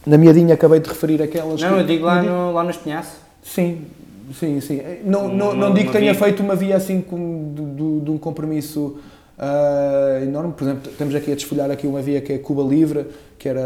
[0.07, 1.61] na miadinha acabei de referir aquelas...
[1.61, 3.17] Não, que, eu digo lá, no, lá no Espinhaço.
[3.43, 3.82] Sim,
[4.34, 4.82] sim, sim.
[5.03, 6.24] Não, não, não, não digo que tenha via.
[6.24, 8.97] feito uma via assim com, de, de um compromisso
[9.38, 10.53] uh, enorme.
[10.53, 13.07] Por exemplo, temos aqui a desfolhar aqui uma via que é Cuba Livre,
[13.41, 13.63] que, era,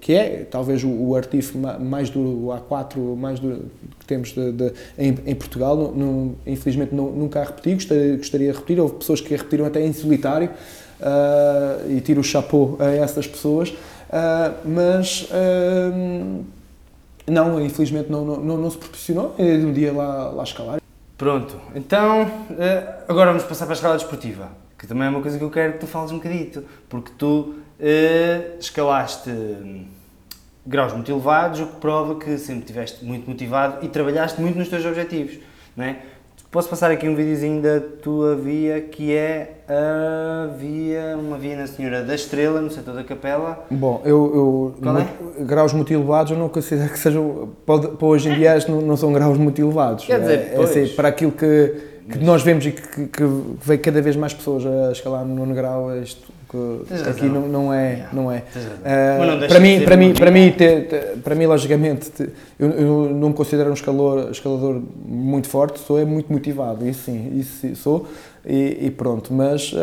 [0.00, 3.66] que é talvez o, o artifo mais duro, o A4 mais duro
[4.00, 5.76] que temos de, de, em, em, Portugal.
[5.94, 8.80] Não, infelizmente não, nunca a repeti, gostaria, gostaria de repetir.
[8.80, 10.50] Houve pessoas que a repetiram até em solitário
[11.00, 13.68] uh, e tiro o chapéu a essas pessoas.
[13.68, 16.44] Uh, mas uh,
[17.24, 19.36] não, infelizmente não, não, não, se proporcionou.
[19.38, 20.80] Um dia lá, lá escalar.
[21.16, 22.28] Pronto, então
[23.06, 25.74] agora vamos passar para a escala desportiva, que também é uma coisa que eu quero
[25.74, 29.86] que tu fales um bocadito, porque tu uh, escalaste hum,
[30.66, 34.68] graus muito elevados, o que prova que sempre estiveste muito motivado e trabalhaste muito nos
[34.68, 35.38] teus objetivos,
[35.76, 35.98] não é?
[36.54, 41.66] Posso passar aqui um videozinho da tua via, que é a via, uma via na
[41.66, 43.66] Senhora da Estrela, no setor da Capela.
[43.68, 45.08] Bom, eu, eu Qual é?
[45.40, 49.12] graus muito elevados eu não considero que sejam, para hoje em dia não, não são
[49.12, 50.04] graus muito elevados.
[50.04, 51.74] Quer dizer, é, é assim, para aquilo que,
[52.08, 53.22] que nós vemos e que, que,
[53.60, 56.32] vem cada vez mais pessoas a escalar no nono grau, isto
[57.08, 58.38] aqui não, não é, não é.
[58.38, 60.54] Uh, para mim, para mim, para mim,
[61.22, 65.98] para mim, logicamente, te, eu, eu, não me considero um escalador, escalador muito forte, sou
[65.98, 68.06] é muito motivado, isso sim, isso sou
[68.44, 69.32] e, e pronto.
[69.32, 69.76] Mas uh,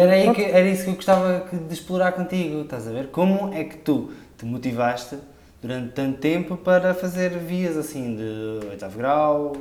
[0.00, 0.36] era, pronto.
[0.36, 3.08] Que, era isso que eu gostava de explorar contigo, estás a ver?
[3.08, 5.16] Como é que tu te motivaste
[5.62, 9.52] durante tanto tempo para fazer vias assim de oitavo grau,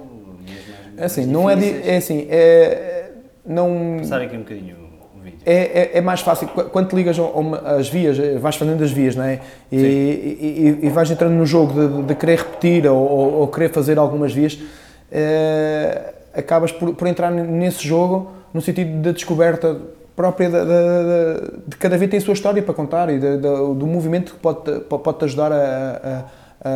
[0.46, 1.56] vias mais, é assim, não é,
[1.86, 3.12] é assim, é
[3.46, 3.98] não.
[4.00, 4.85] Passar aqui um bocadinho
[5.46, 7.18] é, é, é, mais fácil, quando te ligas
[7.64, 9.40] às vias, eh, vais fazendo as vias, não é?
[9.72, 14.00] E, e, e, vais entrando no jogo de, de querer repetir ou, ou, querer fazer
[14.00, 14.58] algumas vias,
[15.12, 19.78] é, acabas por, por, entrar nesse jogo no sentido da descoberta
[20.16, 24.80] própria de, cada vez tem a sua história para contar e do movimento que pode,
[24.80, 26.26] pode te ajudar a,
[26.64, 26.70] a,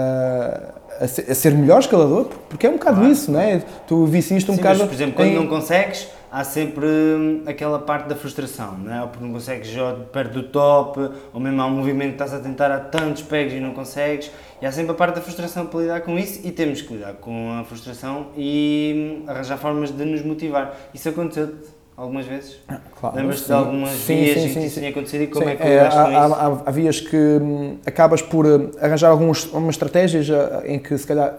[1.02, 3.12] a, a, ser, melhor escalador, porque é um bocado claro.
[3.12, 3.64] isso, não é?
[3.88, 4.80] Tu isto um Sim, bocado.
[4.80, 5.36] Mas, por exemplo, quando em...
[5.36, 9.02] não consegues há sempre hum, aquela parte da frustração, não é?
[9.02, 11.00] Ou porque não consegues jogar perto do top,
[11.34, 14.32] ou mesmo há um movimento que estás a tentar a tantos pegs e não consegues,
[14.62, 17.14] e há sempre a parte da frustração para lidar com isso e temos que lidar
[17.14, 20.76] com a frustração e hum, arranjar formas de nos motivar.
[20.94, 22.60] Isso aconteceu-te algumas vezes?
[22.68, 25.46] Ah, claro, Lembras-te de algumas sim, vias sim, em que isso tinha acontecido e como
[25.46, 28.46] sim, é que é, há, há, há, há, vias que hum, acabas por
[28.80, 30.28] arranjar algumas, algumas estratégias
[30.66, 31.38] em que se calhar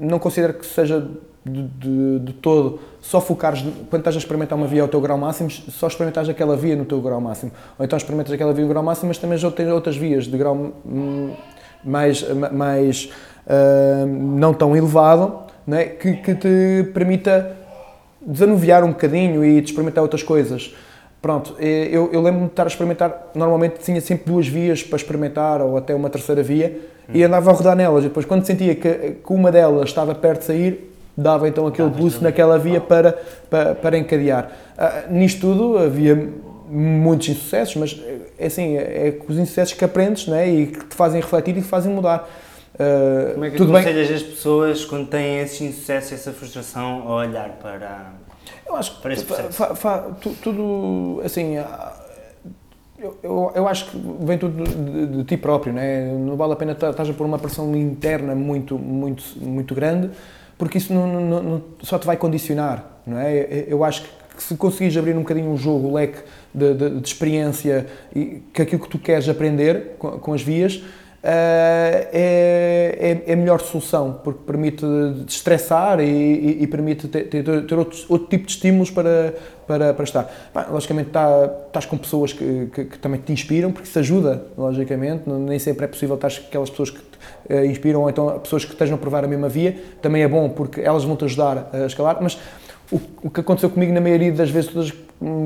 [0.00, 1.06] não considero que seja
[1.48, 5.18] de, de, de, todo, só focares, quando estás a experimentar uma via ao teu grau
[5.18, 7.52] máximo, só experimentares aquela via no teu grau máximo.
[7.78, 10.36] Ou então experimentas aquela via no grau máximo, mas também já tens outras vias de
[10.36, 10.72] grau
[11.84, 13.10] mais, mais
[13.46, 17.56] uh, não tão elevado, né, que, que te permita
[18.20, 20.74] desanuviar um bocadinho e de experimentar outras coisas.
[21.20, 25.60] Pronto, eu, eu lembro-me de estar a experimentar, normalmente tinha sempre duas vias para experimentar,
[25.60, 27.12] ou até uma terceira via, hum.
[27.12, 28.04] e andava a rodar nelas.
[28.04, 30.87] E depois, quando sentia que, que uma delas estava perto de sair,
[31.18, 33.12] dava então aquele boost naquela via para,
[33.50, 34.52] para, para encadear.
[34.78, 36.32] Uh, nisto tudo havia
[36.70, 38.00] muitos insucessos, mas
[38.38, 41.62] é assim, é com os insucessos que aprendes né, e que te fazem refletir e
[41.62, 42.28] te fazem mudar.
[42.74, 44.16] Uh, Como é que tudo aconselhas bem...
[44.16, 48.12] as pessoas quando têm esse insucesso, essa frustração, a olhar para,
[48.64, 49.52] eu acho para esse processo?
[49.52, 51.56] Fa, fa, tu, tudo, assim,
[52.96, 56.12] eu, eu, eu, acho que vem tudo de, de, de, ti próprio, né?
[56.12, 60.10] não vale a pena estar a pôr uma pressão interna muito, muito, muito grande,
[60.58, 63.64] porque isso não, não, não, só te vai condicionar, não é?
[63.68, 66.18] Eu acho que se conseguires abrir um bocadinho o jogo, o leque
[66.52, 70.82] de, de, de experiência e que aquilo que tu queres aprender com, com as vias,
[71.18, 71.26] Uh,
[72.12, 72.12] é,
[72.92, 74.86] é, é, a melhor solução, porque permite
[75.26, 79.34] destressar e, e, e permite ter, ter, ter outro, outro, tipo de estímulos para,
[79.66, 80.50] para, para estar.
[80.70, 85.28] logicamente, tá, estás com pessoas que, que, que, também te inspiram, porque isso ajuda, logicamente.
[85.28, 87.00] Nem sempre é possível estar com aquelas pessoas que
[87.48, 89.76] uh, inspiram, então pessoas que estejam a provar a mesma via.
[90.02, 92.18] Também é bom, porque elas vão te ajudar a escalar.
[92.20, 92.38] Mas
[92.90, 94.92] o, o que aconteceu comigo, na maioria das vezes, todas,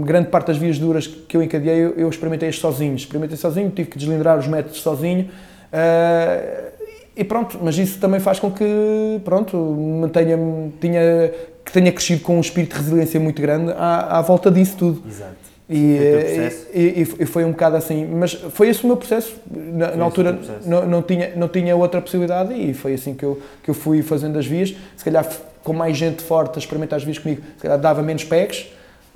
[0.04, 2.94] grande parte das vias duras que eu encadeei, eu, eu experimentei sozinho.
[2.94, 5.28] Experimentei sozinho, tive que deslindrar os métodos sozinho
[5.72, 6.72] Uh,
[7.16, 10.38] e pronto, mas isso também faz com que, pronto, mantenha,
[10.80, 11.32] tinha,
[11.64, 15.02] que tenha crescido com um espírito de resiliência muito grande à, à volta disso tudo.
[15.06, 15.41] Exato.
[15.72, 19.34] E, e, e, foi um bocado assim, mas foi esse o meu processo.
[19.50, 23.40] Na, na altura não, não, tinha, não tinha outra possibilidade e foi assim que eu,
[23.62, 24.74] que eu fui fazendo as vias.
[24.96, 25.26] Se calhar
[25.64, 28.66] com mais gente forte a experimentar as vias comigo, se calhar dava menos pegs,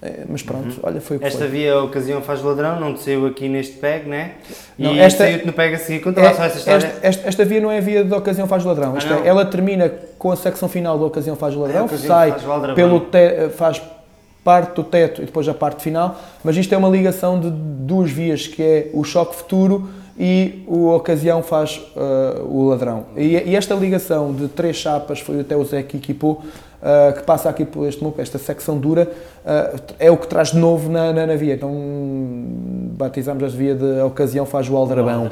[0.01, 0.81] eh, mas pronto, uhum.
[0.83, 1.49] olha, foi o que Esta foi.
[1.49, 4.33] via Ocasião Faz Ladrão, não te saiu aqui neste PEG, né?
[4.79, 6.01] E não, esta, saiu-te no PEG a seguir.
[6.01, 6.87] Conta é, só essa história.
[6.87, 8.95] Esta, esta, esta, via não é a via de Ocasião Faz Ladrão.
[8.97, 12.75] Ah, é, ela termina com a secção final da Ocasião Faz Ladrão, é, sai faz
[12.75, 13.81] pelo te, faz
[14.47, 18.13] parte do teto e depois a parte final, mas isto é uma ligação de duas
[18.13, 23.07] vias, que é o choque futuro e o ocasião faz uh, o ladrão.
[23.17, 26.45] E, e, esta ligação de três chapas, foi até o Zé que equipou,
[26.81, 29.11] uh, que passa aqui por este MUP, esta secção dura,
[29.45, 31.55] uh, é o que traz de novo na, na, na via.
[31.55, 31.75] Então
[32.97, 35.29] batizamos a via de ocasião faz o aldrabão.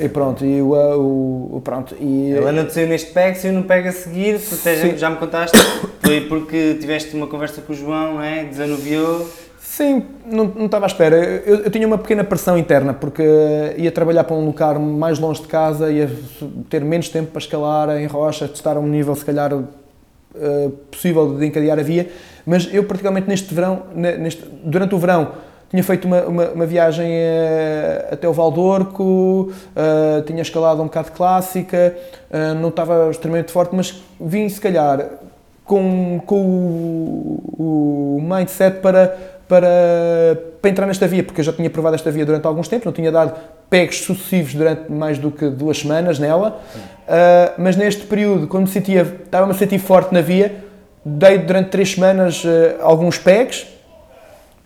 [0.00, 2.32] E pronto, e o, o, pronto, e...
[2.32, 5.56] Ela não te saiu neste PEG, saiu no PEG a seguir, até já me contaste,
[6.00, 8.44] foi porque tiveste uma conversa com o João, não é?
[8.44, 9.26] Desanuviou.
[9.74, 11.16] Sim, não, não estava à espera.
[11.16, 13.24] Eu, eu, tinha uma pequena pressão interna, porque
[13.76, 16.08] ia trabalhar para um lugar mais longe de casa, ia
[16.70, 21.46] ter menos tempo para escalar em rocha, testar um nível, se calhar, uh, possível de
[21.46, 22.08] encadear a via.
[22.46, 25.32] Mas eu, particularmente neste verão, neste, durante o verão,
[25.74, 31.10] tinha feito uma, uma, uma viagem uh, até o Valdorco, uh, tinha escalado um bocado
[31.10, 31.96] clássica,
[32.60, 35.04] não estava extremamente forte, mas vim, se calhar,
[35.64, 39.68] com, com o, o mindset para para,
[40.62, 42.92] para entrar nesta via, porque eu já tinha provado esta via durante alguns tempos, não
[42.92, 43.34] tinha dado
[43.68, 46.60] pegs sucessivos durante mais do que duas semanas nela,
[47.06, 50.64] uh, mas neste período, quando me sentia, estava-me a sentir forte na via,
[51.04, 52.48] dei durante três semanas uh,
[52.80, 53.73] alguns pegs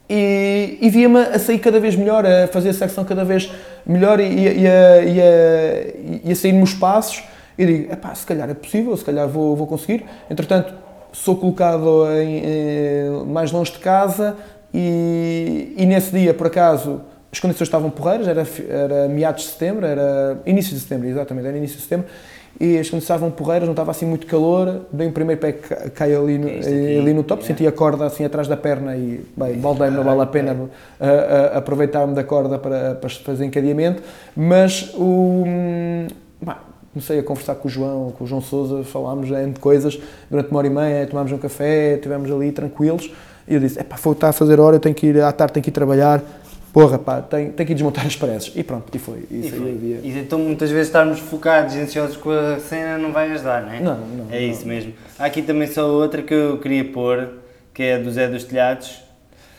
[0.08, 3.50] e, e via-me a sair cada vez melhor, a fazer a secção cada vez
[3.84, 7.22] melhor e, e, e, a, a, a sair nos passos.
[7.58, 10.04] E digo, epá, se calhar é possível, se calhar vou, vou conseguir.
[10.30, 10.72] Entretanto,
[11.12, 14.36] sou colocado em, em, mais longe de casa,
[14.72, 17.00] e, e, nesse dia, por acaso,
[17.32, 21.56] as condições estavam porreiras, era, era meados de setembro, era início de setembro, exatamente, era
[21.56, 22.06] início de setembro,
[22.60, 25.90] e as condições estavam porreiras, não estava assim muito calor, dei um primeiro pé que
[25.90, 27.46] cai ali no, é ali no top, é.
[27.46, 30.56] senti a corda assim atrás da perna e, bem, baldei não vale a pena
[31.54, 34.02] aproveitar-me da corda para, para fazer encadeamento,
[34.36, 35.44] mas o...
[36.40, 40.50] Bah, comecei a conversar com o João, com o João Souza, falámos de coisas durante
[40.50, 43.12] uma hora e meia, tomámos um café, estivemos ali tranquilos,
[43.46, 45.52] e eu disse, é pá, está a fazer hora, eu tenho que ir, à tarde
[45.54, 46.22] tenho que ir trabalhar,
[46.72, 48.52] porra, pá, tenho, tenho que ir desmontar as paredes.
[48.54, 49.24] E pronto, e foi.
[49.30, 50.00] E, e, foi.
[50.02, 53.72] e então muitas vezes estarmos focados e ansiosos com a cena não vai ajudar, não
[53.72, 53.80] é?
[53.80, 54.26] Não, não.
[54.30, 54.48] É não.
[54.48, 54.92] isso mesmo.
[55.18, 57.28] Há aqui também só outra que eu queria pôr,
[57.74, 59.02] que é do Zé dos Telhados.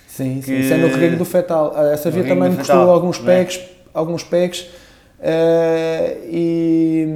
[0.08, 0.46] Sim, que...
[0.46, 1.74] sim, isso é no regueiro do fetal.
[1.76, 3.70] Ah, essa via também me custou alguns pegs, é?
[3.94, 4.62] alguns pegs,
[5.20, 7.08] uh, e...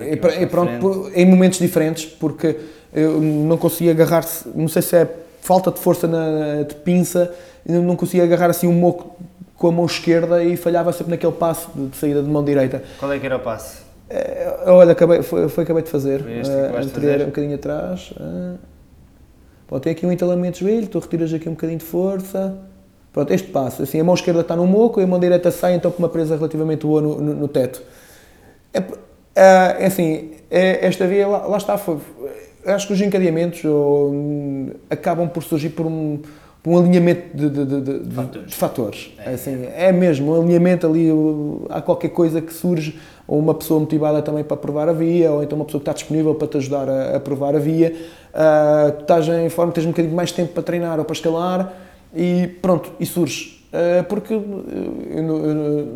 [0.00, 2.56] E, e, pronto, em momentos diferentes, porque
[2.92, 4.24] eu não conseguia agarrar,
[4.54, 5.08] não sei se é
[5.44, 7.32] falta de força na, de pinça,
[7.66, 9.14] não conseguia agarrar assim um moco
[9.56, 12.82] com a mão esquerda e falhava sempre naquele passo de saída de mão direita.
[12.98, 13.84] Qual é que era o passo?
[14.08, 16.22] É, olha, acabei, foi, foi acabei de fazer.
[16.22, 18.12] Uh, anterior, um bocadinho atrás.
[18.12, 18.58] Uh,
[19.66, 22.56] pronto, tem aqui um entalamento de joelho, tu retiras aqui um bocadinho de força.
[23.12, 25.74] Pronto, este passo, assim, a mão esquerda está no moco e a mão direita sai
[25.74, 27.82] então com uma presa relativamente boa no, no, no teto.
[28.72, 28.82] É,
[29.36, 31.98] é assim, é, esta via, lá, lá está, foi,
[32.66, 33.62] acho que os encadeamentos
[34.90, 36.20] acabam por surgir por um,
[36.62, 38.54] por um alinhamento de, de, de, de fatores.
[38.54, 39.12] Fatores.
[39.18, 41.08] É, assim, é mesmo, um alinhamento ali,
[41.68, 45.42] há qualquer coisa que surge, ou uma pessoa motivada também para provar a via, ou
[45.42, 48.92] então uma pessoa que está disponível para te ajudar a, a provar a via, uh,
[48.92, 51.72] tu estás em forma, tens um bocadinho mais tempo para treinar ou para escalar,
[52.14, 53.62] e pronto, e surge.
[53.74, 54.64] Uh, porque eu,
[55.10, 55.88] eu, eu,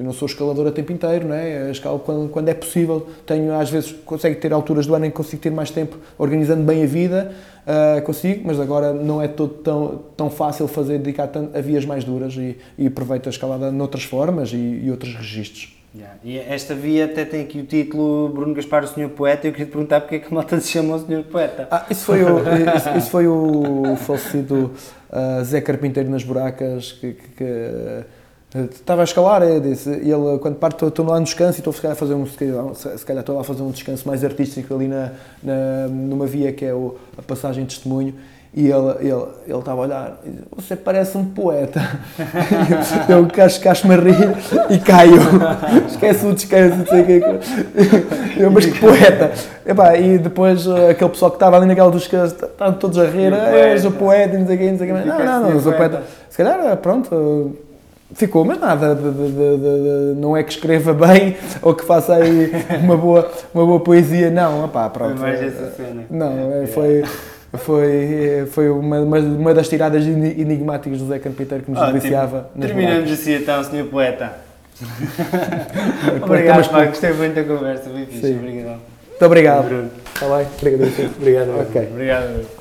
[0.00, 1.70] eu não sou escalador a tempo inteiro, não é?
[1.70, 3.06] escalo quando, quando é possível.
[3.26, 6.62] Tenho, às vezes, consigo ter alturas do ano em que consigo ter mais tempo organizando
[6.62, 7.32] bem a vida,
[7.66, 12.02] uh, consigo, mas agora não é todo tão, tão fácil fazer, dedicar a vias mais
[12.02, 15.76] duras e, e aproveito a escalada noutras formas e, e outros registros.
[15.94, 16.16] Yeah.
[16.24, 19.48] E esta via até tem aqui o título Bruno Gaspar, o Senhor Poeta.
[19.48, 21.68] Eu queria te perguntar porque é que a malta se chama o Senhor Poeta.
[21.70, 22.38] Ah, isso foi o,
[22.76, 24.70] isso, isso foi o falecido
[25.10, 28.04] uh, Zé Carpinteiro nas Buracas que, que, que
[28.52, 31.72] Estava a escalar, eu disse, e ele, quando parto, estou lá no descanso e estou
[31.72, 34.74] se calhar a fazer um, se calhar estou lá a fazer um descanso mais artístico
[34.74, 38.12] ali na, na numa via que é o, a passagem de testemunho,
[38.52, 41.80] e ele, ele, ele estava a olhar e disse, você parece um poeta.
[43.08, 44.36] eu casco-me a rir
[44.68, 45.20] e caio.
[45.86, 48.42] Esquece o descanso, não sei o que.
[48.42, 49.30] Eu, mas que poeta.
[49.64, 53.32] E, e depois aquele pessoal que estava ali naquela dos descanso, estavam todos a rir,
[53.32, 55.06] és o poeta, não sei o que, não sei o que.
[55.06, 56.02] Não, não, não, não, sou poeta.
[56.28, 57.69] Se calhar, pronto
[58.14, 62.50] Ficou, mas nada, de, de, de, não é que escreva bem ou que faça aí
[62.82, 65.16] uma boa, uma boa poesia, não, opá, pronto.
[65.16, 66.02] Foi mais essa cena.
[66.10, 67.04] Não, é, foi,
[67.54, 71.98] foi, foi uma, uma, uma das tiradas enigmáticas do Zé Campiteiro que nos Ótimo.
[71.98, 72.50] deliciava.
[72.60, 74.32] Terminamos assim então, senhor poeta.
[76.22, 78.38] Obrigado, pá, gostei muito da conversa, bem fixe, Sim.
[78.38, 78.80] obrigado.
[79.08, 79.68] Muito obrigado.
[79.68, 79.90] Bruno.
[80.14, 80.46] Está bem?
[80.58, 81.16] Obrigado.
[81.16, 81.88] Obrigado, Ok.
[81.92, 82.59] Obrigado.